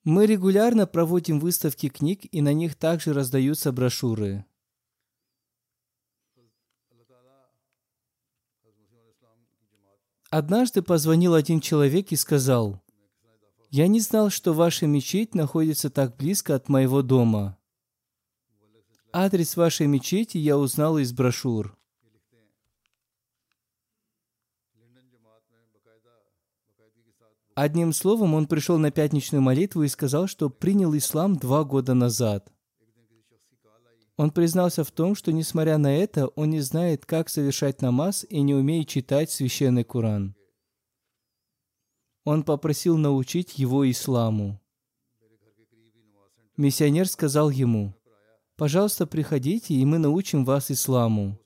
[0.05, 4.45] Мы регулярно проводим выставки книг, и на них также раздаются брошюры.
[10.29, 12.83] Однажды позвонил один человек и сказал,
[13.71, 17.57] «Я не знал, что ваша мечеть находится так близко от моего дома.
[19.11, 21.75] Адрес вашей мечети я узнал из брошюр.
[27.55, 32.51] Одним словом, он пришел на пятничную молитву и сказал, что принял ислам два года назад.
[34.17, 38.41] Он признался в том, что, несмотря на это, он не знает, как совершать намаз и
[38.41, 40.35] не умеет читать священный Куран.
[42.25, 44.61] Он попросил научить его исламу.
[46.57, 47.93] Миссионер сказал ему,
[48.57, 51.39] «Пожалуйста, приходите, и мы научим вас исламу».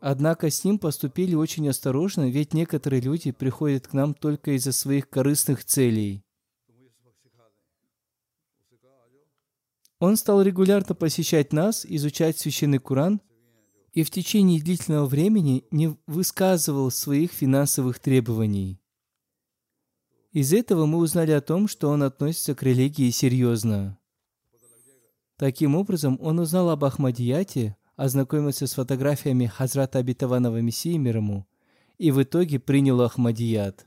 [0.00, 5.10] Однако с ним поступили очень осторожно, ведь некоторые люди приходят к нам только из-за своих
[5.10, 6.24] корыстных целей.
[9.98, 13.20] Он стал регулярно посещать нас, изучать священный Куран
[13.92, 18.80] и в течение длительного времени не высказывал своих финансовых требований.
[20.30, 23.98] Из этого мы узнали о том, что он относится к религии серьезно.
[25.36, 31.48] Таким образом, он узнал об Ахмадияте, ознакомился с фотографиями Хазрата Обетованного Мессии мир ему,
[31.98, 33.86] и в итоге принял Ахмадият.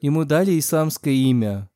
[0.00, 1.70] Ему дали исламское имя.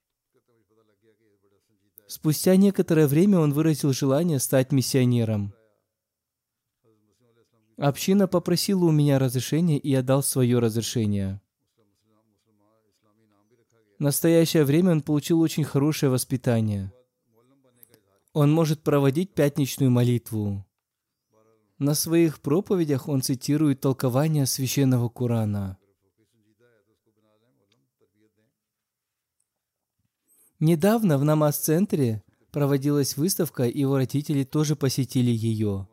[2.06, 5.52] Спустя некоторое время он выразил желание стать миссионером.
[7.76, 11.42] Община попросила у меня разрешения, и я дал свое разрешение.
[13.98, 16.90] В настоящее время он получил очень хорошее воспитание.
[18.40, 20.64] Он может проводить пятничную молитву.
[21.80, 25.76] На своих проповедях он цитирует толкование священного Курана.
[30.60, 32.22] Недавно в намаз-центре
[32.52, 35.88] проводилась выставка, и его родители тоже посетили ее.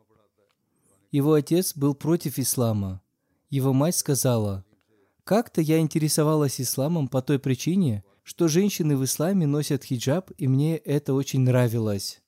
[1.10, 3.02] Его отец был против ислама.
[3.50, 4.64] Его мать сказала,
[5.24, 10.76] «Как-то я интересовалась исламом по той причине, что женщины в исламе носят хиджаб, и мне
[10.76, 12.22] это очень нравилось».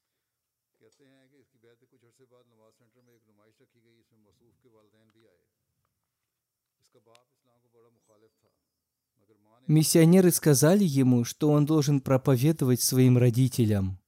[9.68, 14.00] Миссионеры сказали ему, что он должен проповедовать своим родителям.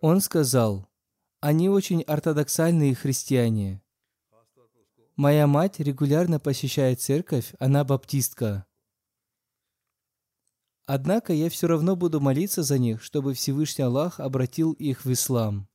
[0.00, 0.88] Он сказал,
[1.40, 3.82] они очень ортодоксальные христиане.
[5.16, 8.66] Моя мать регулярно посещает церковь, она баптистка.
[10.86, 15.68] Однако я все равно буду молиться за них, чтобы Всевышний Аллах обратил их в ислам.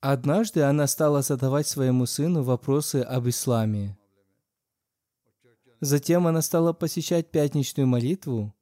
[0.00, 3.98] Однажды она стала задавать своему сыну вопросы об исламе.
[5.80, 8.54] Затем она стала посещать пятничную молитву,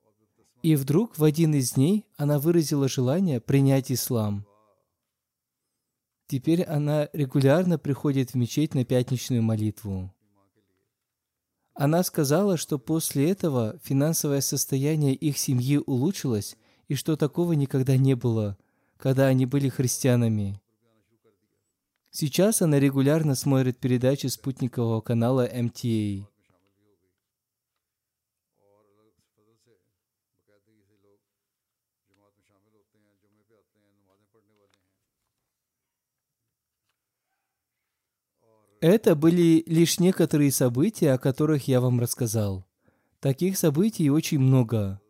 [0.62, 4.46] и вдруг в один из дней она выразила желание принять ислам.
[6.26, 10.12] Теперь она регулярно приходит в мечеть на пятничную молитву.
[11.74, 16.56] Она сказала, что после этого финансовое состояние их семьи улучшилось,
[16.88, 18.56] и что такого никогда не было,
[18.96, 20.60] когда они были христианами.
[22.18, 26.24] Сейчас она регулярно смотрит передачи спутникового канала MTA.
[38.80, 42.66] Это были лишь некоторые события, о которых я вам рассказал.
[43.20, 45.02] Таких событий очень много.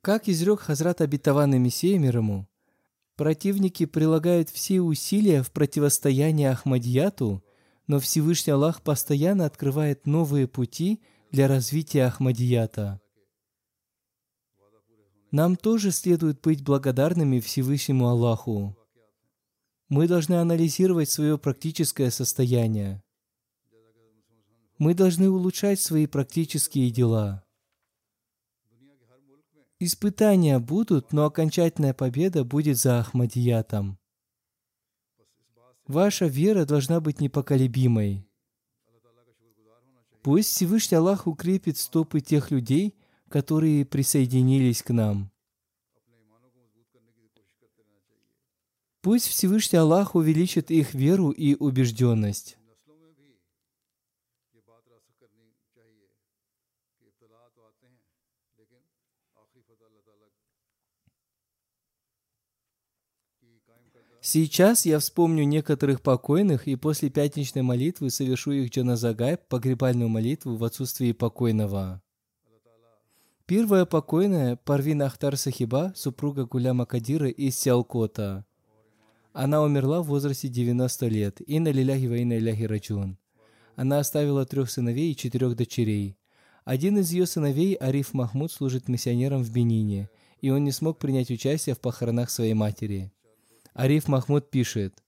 [0.00, 2.48] Как изрек Хазрат Абитаван и Мессия мир ему,
[3.16, 7.44] Противники прилагают все усилия в противостоянии Ахмадияту,
[7.86, 11.00] но Всевышний Аллах постоянно открывает новые пути
[11.30, 13.00] для развития Ахмадията.
[15.30, 18.76] Нам тоже следует быть благодарными Всевышнему Аллаху.
[19.88, 23.02] Мы должны анализировать свое практическое состояние.
[24.78, 27.43] Мы должны улучшать свои практические дела.
[29.84, 33.98] Испытания будут, но окончательная победа будет за Ахмадиятом.
[35.86, 38.26] Ваша вера должна быть непоколебимой.
[40.22, 42.96] Пусть Всевышний Аллах укрепит стопы тех людей,
[43.28, 45.30] которые присоединились к нам.
[49.02, 52.56] Пусть Всевышний Аллах увеличит их веру и убежденность.
[64.26, 70.64] Сейчас я вспомню некоторых покойных и после пятничной молитвы совершу их джаназагай, погребальную молитву в
[70.64, 72.00] отсутствии покойного.
[73.44, 78.46] Первая покойная Парвин Ахтар Сахиба, супруга Гуляма Кадира из Сиалкота.
[79.34, 81.42] Она умерла в возрасте 90 лет.
[81.46, 83.18] Инна лиляхи ва инна иляхи раджун.
[83.76, 86.16] Она оставила трех сыновей и четырех дочерей.
[86.64, 90.08] Один из ее сыновей, Ариф Махмуд, служит миссионером в Бенине,
[90.40, 93.12] и он не смог принять участие в похоронах своей матери.
[93.74, 95.02] Ариф Махмуд пишет,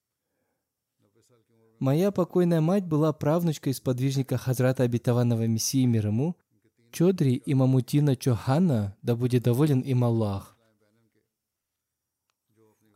[1.78, 6.36] «Моя покойная мать была правнучкой сподвижника Хазрата Обетованного Мессии мир ему,
[6.90, 10.56] Чодри и Мамутина Чохана, да будет доволен им Аллах.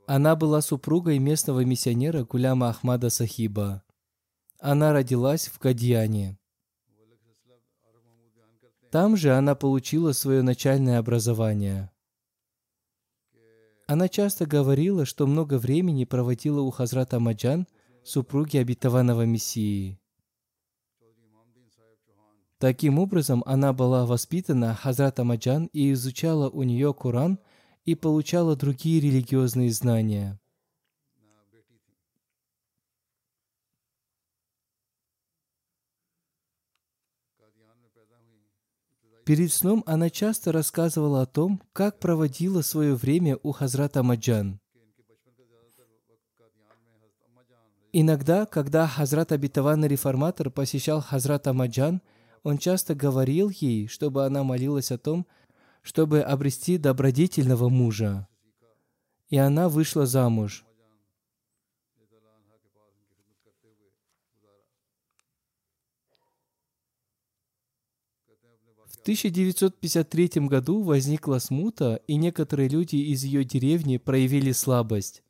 [0.07, 3.85] Она была супругой местного миссионера Гуляма Ахмада Сахиба.
[4.59, 6.37] Она родилась в Кадьяне.
[8.91, 11.93] Там же она получила свое начальное образование.
[13.91, 17.67] Она часто говорила, что много времени проводила у Хазрата Маджан,
[18.05, 19.99] супруги обетованного Мессии.
[22.59, 27.41] Таким образом, она была воспитана Хазрата Маджан и изучала у нее Коран
[27.85, 30.40] и получала другие религиозные знания.
[39.31, 44.59] Перед сном она часто рассказывала о том, как проводила свое время у Хазрата Маджан.
[47.93, 52.03] Иногда, когда Хазрат Абитаванный реформатор посещал Хазрата Маджан–
[52.43, 55.27] он часто говорил ей, чтобы она молилась о том,
[55.83, 58.29] чтобы обрести добродетельного мужа.
[59.29, 60.65] И она вышла замуж.
[69.01, 75.23] В 1953 году возникла смута, и некоторые люди из ее деревни проявили слабость.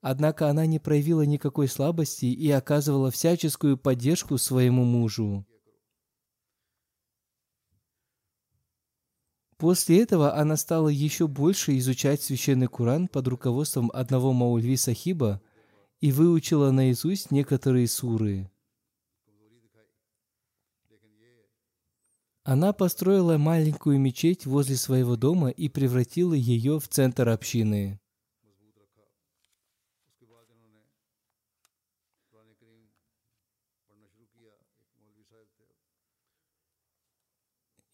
[0.00, 5.44] Однако она не проявила никакой слабости и оказывала всяческую поддержку своему мужу.
[9.56, 15.42] После этого она стала еще больше изучать священный Куран под руководством одного Маульви Сахиба
[16.00, 18.49] и выучила наизусть некоторые суры.
[22.50, 28.00] Она построила маленькую мечеть возле своего дома и превратила ее в центр общины.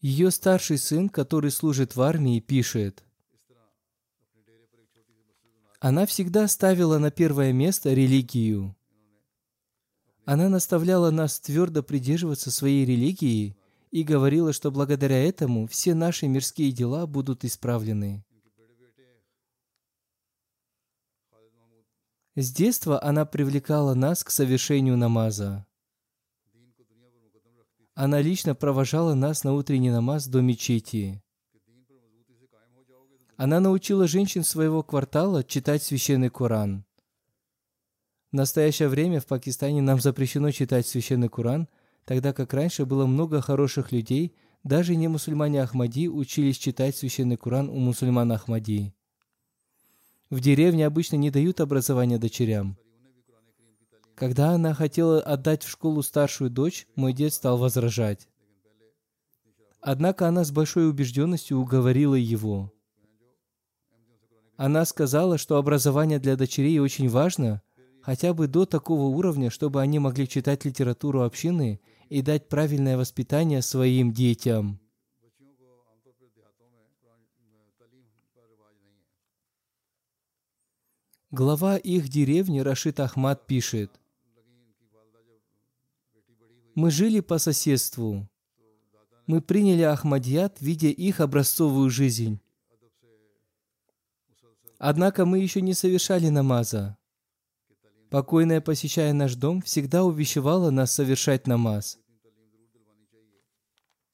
[0.01, 3.05] Ее старший сын, который служит в армии, пишет,
[5.79, 8.75] она всегда ставила на первое место религию.
[10.25, 13.56] Она наставляла нас твердо придерживаться своей религии
[13.91, 18.23] и говорила, что благодаря этому все наши мирские дела будут исправлены.
[22.35, 25.65] С детства она привлекала нас к совершению намаза.
[27.95, 31.23] Она лично провожала нас на утренний намаз до мечети.
[33.37, 36.85] Она научила женщин своего квартала читать священный Коран.
[38.31, 41.67] В настоящее время в Пакистане нам запрещено читать священный Коран,
[42.07, 44.33] тогда как раньше было много хороших людей,
[44.63, 48.93] даже не мусульмане Ахмади учились читать священный Коран у мусульман Ахмади.
[50.29, 52.77] В деревне обычно не дают образования дочерям.
[54.15, 58.29] Когда она хотела отдать в школу старшую дочь, мой дед стал возражать.
[59.81, 62.71] Однако она с большой убежденностью уговорила его.
[64.55, 67.61] Она сказала, что образование для дочерей очень важно,
[68.01, 73.61] хотя бы до такого уровня, чтобы они могли читать литературу общины и дать правильное воспитание
[73.61, 74.79] своим детям.
[81.31, 83.91] Глава их деревни Рашид Ахмад пишет–
[86.77, 88.29] мы жили по соседству.
[89.25, 92.39] Мы приняли Ахмадият, видя их образцовую жизнь.
[94.77, 96.95] Однако мы еще не совершали намаза.
[98.09, 101.99] Покойная, посещая наш дом, всегда увещевала нас совершать намаз.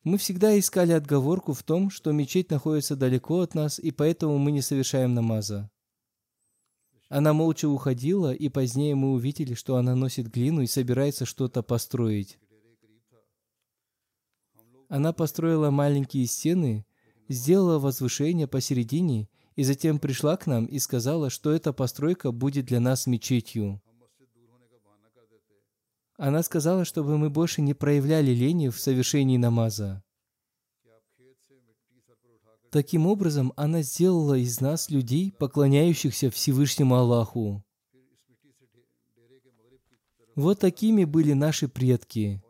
[0.03, 4.51] Мы всегда искали отговорку в том, что мечеть находится далеко от нас, и поэтому мы
[4.51, 5.69] не совершаем намаза.
[7.07, 12.39] Она молча уходила, и позднее мы увидели, что она носит глину и собирается что-то построить.
[14.89, 16.85] Она построила маленькие стены,
[17.29, 22.79] сделала возвышение посередине и затем пришла к нам и сказала, что эта постройка будет для
[22.79, 23.82] нас мечетью.
[26.25, 30.01] Она сказала, чтобы мы больше не проявляли лени в совершении намаза.
[32.71, 37.61] Таким образом, она сделала из нас людей, поклоняющихся Всевышнему Аллаху.
[40.35, 42.41] Вот такими были наши предки.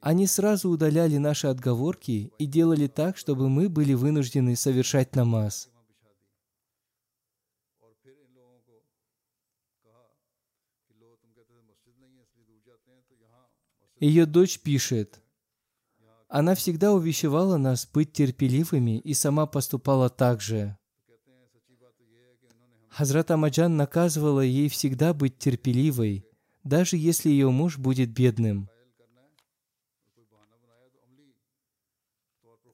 [0.00, 5.70] Они сразу удаляли наши отговорки и делали так, чтобы мы были вынуждены совершать намаз.
[13.98, 15.22] Ее дочь пишет,
[16.28, 20.76] она всегда увещевала нас быть терпеливыми и сама поступала так же.
[22.88, 26.26] Хазрат Амаджан наказывала ей всегда быть терпеливой,
[26.64, 28.68] даже если ее муж будет бедным.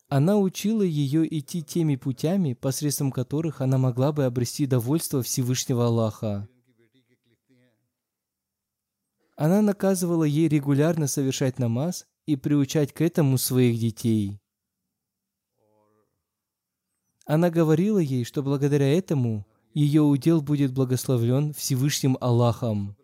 [0.09, 6.49] Она учила ее идти теми путями, посредством которых она могла бы обрести довольство Всевышнего Аллаха.
[9.37, 14.39] Она наказывала ей регулярно совершать намаз и приучать к этому своих детей.
[17.25, 22.97] Она говорила ей, что благодаря этому ее удел будет благословлен Всевышним Аллахом.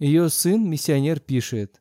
[0.00, 1.80] Ее сын, миссионер, пишет,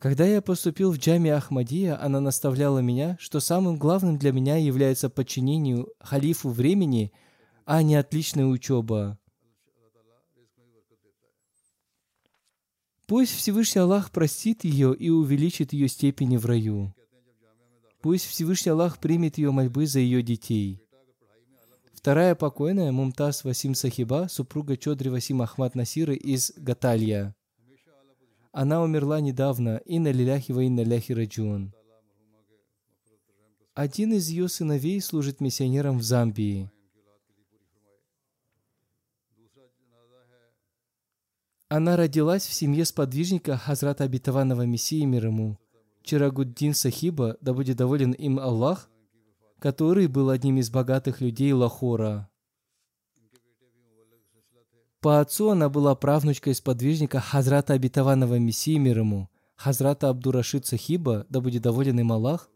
[0.00, 5.08] «Когда я поступил в джами Ахмадия, она наставляла меня, что самым главным для меня является
[5.08, 7.12] подчинению халифу времени–
[7.64, 9.18] а не отличная учеба.
[13.06, 16.94] Пусть Всевышний Аллах простит ее и увеличит ее степени в раю.
[18.00, 20.80] Пусть Всевышний Аллах примет ее мольбы за ее детей.
[21.92, 27.34] Вторая покойная Мумтаз Васим Сахиба, супруга Чодри Васим Ахмад Насира из Гаталья.
[28.52, 31.74] Она умерла недавно, и на лиляхи ва инна ляхи раджун.
[33.74, 36.70] Один из ее сыновей служит миссионером в Замбии.
[41.68, 45.58] Она родилась в семье сподвижника Хазрата Обетованного Мессии мир ему,
[46.02, 48.90] Чирагуддин Сахиба, да будет доволен им Аллах,
[49.58, 52.30] который был одним из богатых людей Лахора.
[55.00, 61.40] По отцу она была правнучкой сподвижника Хазрата Обетованного Мессии мир ему, Хазрата Абдурашид Сахиба, да
[61.40, 62.50] будет доволен им Аллах,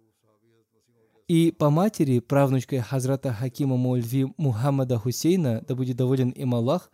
[1.29, 6.91] и по матери, правнучкой Хазрата Хакима Мульви Мухаммада Хусейна, да будет доволен им Аллах,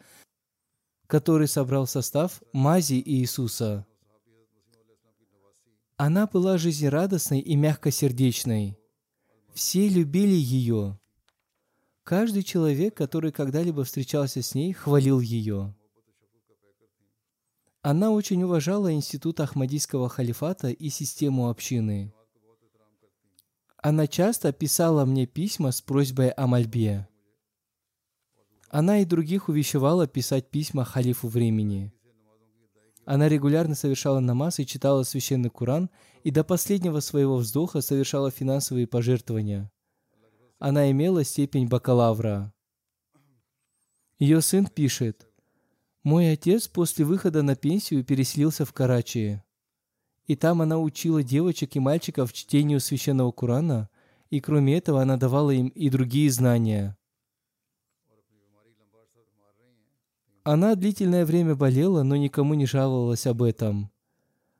[1.06, 3.86] который собрал состав мази Иисуса.
[5.96, 8.76] Она была жизнерадостной и мягкосердечной.
[9.52, 10.98] Все любили ее.
[12.02, 15.76] Каждый человек, который когда-либо встречался с ней, хвалил ее.
[17.82, 22.13] Она очень уважала институт Ахмадийского халифата и систему общины.
[23.86, 27.06] Она часто писала мне письма с просьбой о мольбе.
[28.70, 31.92] Она и других увещевала писать письма халифу времени.
[33.04, 35.90] Она регулярно совершала намаз и читала священный Куран,
[36.22, 39.70] и до последнего своего вздоха совершала финансовые пожертвования.
[40.58, 42.54] Она имела степень бакалавра.
[44.18, 45.28] Ее сын пишет,
[46.02, 49.43] «Мой отец после выхода на пенсию переселился в Карачи.
[50.26, 53.88] И там она учила девочек и мальчиков чтению священного Курана,
[54.30, 56.96] и кроме этого она давала им и другие знания.
[60.42, 63.90] Она длительное время болела, но никому не жаловалась об этом.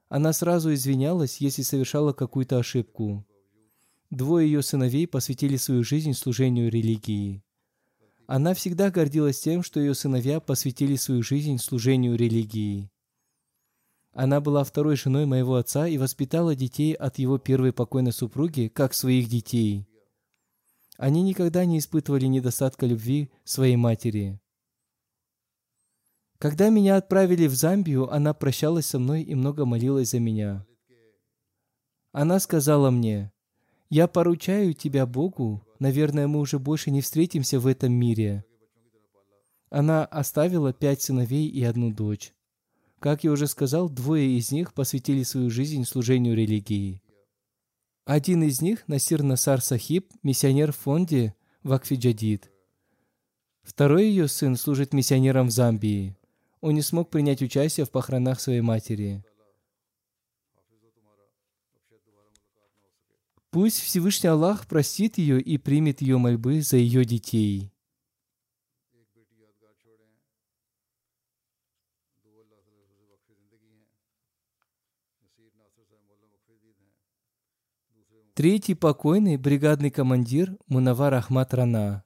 [0.09, 3.25] Она сразу извинялась, если совершала какую-то ошибку.
[4.09, 7.43] Двое ее сыновей посвятили свою жизнь служению религии.
[8.27, 12.89] Она всегда гордилась тем, что ее сыновья посвятили свою жизнь служению религии.
[14.15, 18.93] Она была второй женой моего отца и воспитала детей от его первой покойной супруги, как
[18.93, 19.89] своих детей.
[20.97, 24.39] Они никогда не испытывали недостатка любви своей матери.
[26.37, 30.65] Когда меня отправили в Замбию, она прощалась со мной и много молилась за меня.
[32.13, 33.33] Она сказала мне,
[33.89, 38.45] «Я поручаю тебя Богу, наверное, мы уже больше не встретимся в этом мире».
[39.69, 42.34] Она оставила пять сыновей и одну дочь.
[43.05, 47.03] Как я уже сказал, двое из них посвятили свою жизнь служению религии.
[48.03, 52.51] Один из них, Насир Насар Сахиб, миссионер в фонде Вакфи Джадид.
[53.61, 56.17] Второй ее сын служит миссионером в Замбии.
[56.61, 59.23] Он не смог принять участие в похоронах своей матери.
[63.51, 67.71] Пусть Всевышний Аллах простит ее и примет ее мольбы за ее детей.
[78.35, 82.03] Третий покойный бригадный командир Мунавар Ахмат Рана.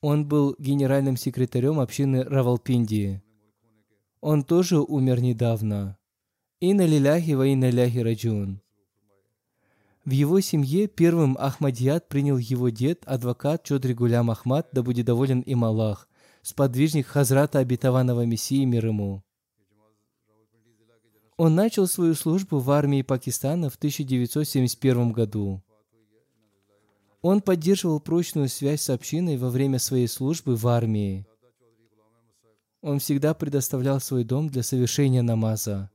[0.00, 3.24] Он был генеральным секретарем общины Равалпиндии.
[4.20, 5.98] Он тоже умер недавно.
[6.60, 8.62] Инна лиляхи ва инна ляхи раджун.
[10.04, 15.40] В его семье первым Ахмадият принял его дед, адвокат Чодри Гулям Ахмад, да будет доволен
[15.40, 16.08] им Аллах,
[16.42, 19.24] сподвижник Хазрата Обетованного Мессии мир ему.
[21.38, 25.62] Он начал свою службу в армии Пакистана в 1971 году.
[27.22, 31.26] Он поддерживал прочную связь с общиной во время своей службы в армии.
[32.82, 35.90] Он всегда предоставлял свой дом для совершения намаза.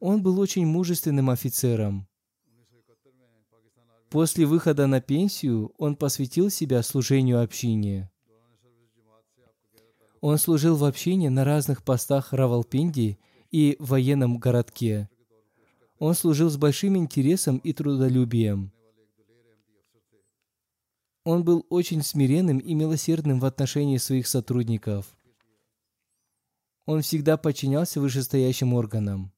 [0.00, 2.08] Он был очень мужественным офицером.
[4.10, 8.10] После выхода на пенсию он посвятил себя служению общине.
[10.20, 13.20] Он служил в общине на разных постах Равалпинди
[13.54, 15.08] и военном городке.
[16.00, 18.72] Он служил с большим интересом и трудолюбием.
[21.22, 25.16] Он был очень смиренным и милосердным в отношении своих сотрудников.
[26.84, 29.32] Он всегда подчинялся вышестоящим органам.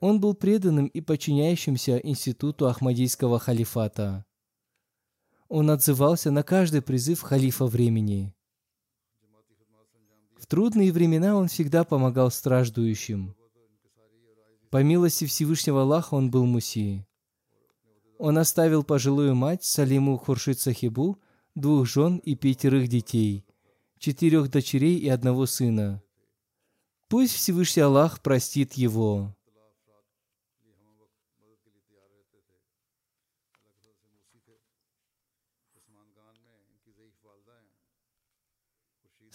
[0.00, 4.26] Он был преданным и подчиняющимся институту Ахмадийского халифата.
[5.48, 8.33] Он отзывался на каждый призыв халифа времени.
[10.44, 13.34] В трудные времена он всегда помогал страждующим.
[14.68, 17.06] По милости Всевышнего Аллаха он был муси.
[18.18, 21.18] Он оставил пожилую мать Салиму Хуршид Сахибу,
[21.54, 23.46] двух жен и пятерых детей,
[23.98, 26.02] четырех дочерей и одного сына.
[27.08, 29.34] Пусть Всевышний Аллах простит его.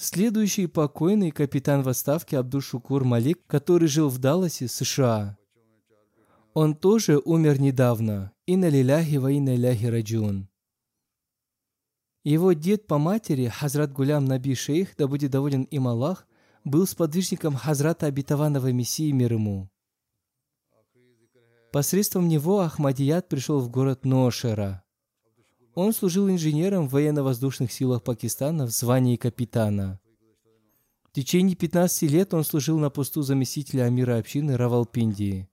[0.02, 5.38] Следующий покойный капитан в отставке Абдушукур Малик, который жил в Далласе, США.
[6.54, 8.32] Он тоже умер недавно.
[8.46, 10.48] Инна лиляхи ва инна ляхи раджун.
[12.24, 16.26] Его дед по матери, Хазрат Гулям Наби Шейх, да будет доволен им Аллах,
[16.64, 19.70] был сподвижником Хазрата Обетованного Мессии мир ему.
[21.74, 24.82] Посредством него Ахмадият пришел в город Ношера.
[25.76, 30.00] Он служил инженером в военно-воздушных силах Пакистана в звании капитана.
[31.04, 35.50] В течение 15 лет он служил на посту заместителя амира общины Равалпиндии.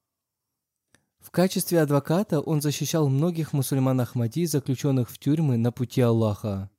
[1.18, 6.70] В качестве адвоката он защищал многих мусульман Ахмади, заключенных в тюрьмы на пути Аллаха.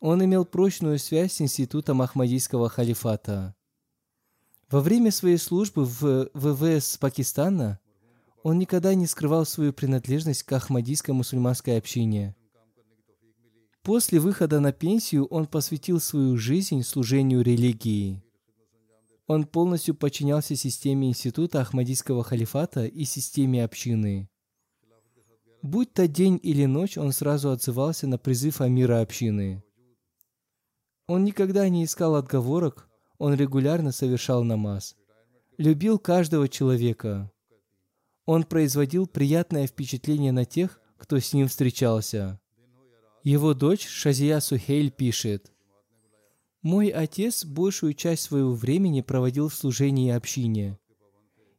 [0.00, 3.54] Он имел прочную связь с институтом Ахмадийского халифата.
[4.70, 7.78] Во время своей службы в ВВС Пакистана
[8.46, 12.36] он никогда не скрывал свою принадлежность к ахмадийской мусульманской общине.
[13.82, 18.22] После выхода на пенсию он посвятил свою жизнь служению религии.
[19.26, 24.28] Он полностью подчинялся системе института Ахмадийского халифата и системе общины.
[25.62, 29.64] Будь то день или ночь, он сразу отзывался на призыв Амира общины.
[31.08, 32.88] Он никогда не искал отговорок,
[33.18, 34.94] он регулярно совершал намаз.
[35.58, 37.32] Любил каждого человека.
[38.26, 42.40] Он производил приятное впечатление на тех, кто с ним встречался.
[43.22, 45.52] Его дочь Шазия Сухейль пишет,
[46.62, 50.78] «Мой отец большую часть своего времени проводил в служении общине.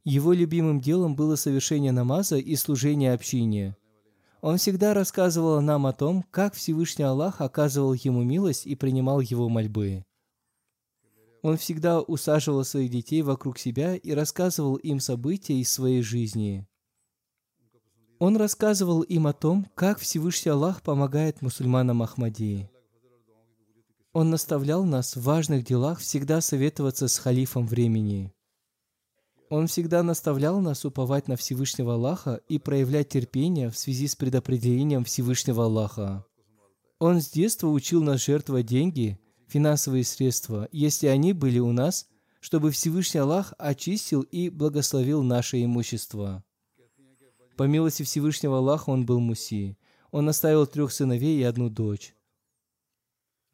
[0.03, 3.77] Его любимым делом было совершение намаза и служение общине.
[4.41, 9.49] Он всегда рассказывал нам о том, как Всевышний Аллах оказывал ему милость и принимал его
[9.49, 10.05] мольбы.
[11.47, 16.67] Он всегда усаживал своих детей вокруг себя и рассказывал им события из своей жизни.
[18.19, 22.69] Он рассказывал им о том, как Всевышний Аллах помогает мусульманам Ахмадии.
[24.11, 28.33] Он наставлял нас в важных делах всегда советоваться с халифом времени.
[29.49, 35.05] Он всегда наставлял нас уповать на Всевышнего Аллаха и проявлять терпение в связи с предопределением
[35.05, 36.25] Всевышнего Аллаха.
[36.99, 39.17] Он с детства учил нас жертвовать деньги,
[39.47, 42.07] финансовые средства, если они были у нас,
[42.39, 46.43] чтобы Всевышний Аллах очистил и благословил наше имущество.
[47.57, 49.77] По милости Всевышнего Аллаха он был муси.
[50.11, 52.15] Он оставил трех сыновей и одну дочь.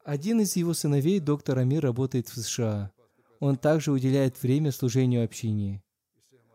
[0.04, 2.92] Один из его сыновей, доктор Амир, работает в США.
[3.40, 5.82] Он также уделяет время служению общине.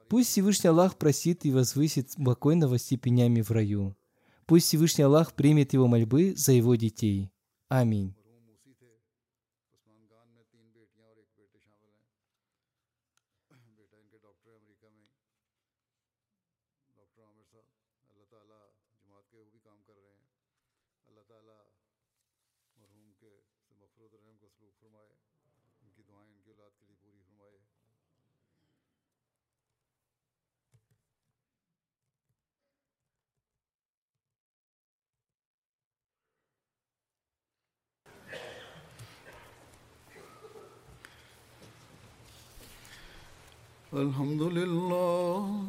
[0.08, 3.96] Пусть Всевышний Аллах просит и возвысит спокойного степенями в раю.
[4.46, 7.32] Пусть Всевышний Аллах примет его мольбы за его детей.
[7.68, 8.16] Аминь.
[17.54, 18.66] مدرسہ اللہ تعالیٰ
[19.04, 20.28] جماعت کے وہ بھی کام کر رہے ہیں۔
[21.08, 21.64] اللہ تعالیٰ
[22.78, 25.10] مرحوم کے سے مفروض رحم کو سلوک فرمائے،
[25.82, 27.58] ان کی دعائیں ان کی اولاد کے لیے پوری فرمائے۔
[43.92, 45.69] الحمد للہ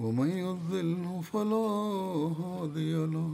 [0.00, 1.68] ومن يضلل فلا
[2.40, 3.32] هادي له.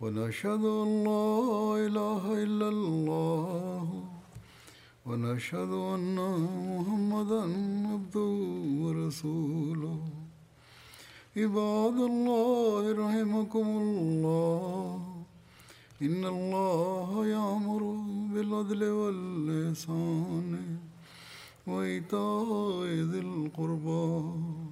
[0.00, 4.02] ونشهد أن لا إله إلا الله.
[5.06, 6.16] ونشهد أن
[6.78, 7.42] محمدا
[7.92, 8.32] عبده
[8.82, 9.98] ورسوله.
[11.36, 15.00] عباد الله رحمكم الله.
[16.02, 17.82] إن الله يأمر
[18.34, 20.78] بالعدل والإحسان
[21.66, 24.71] وإيتاء ذي القربى.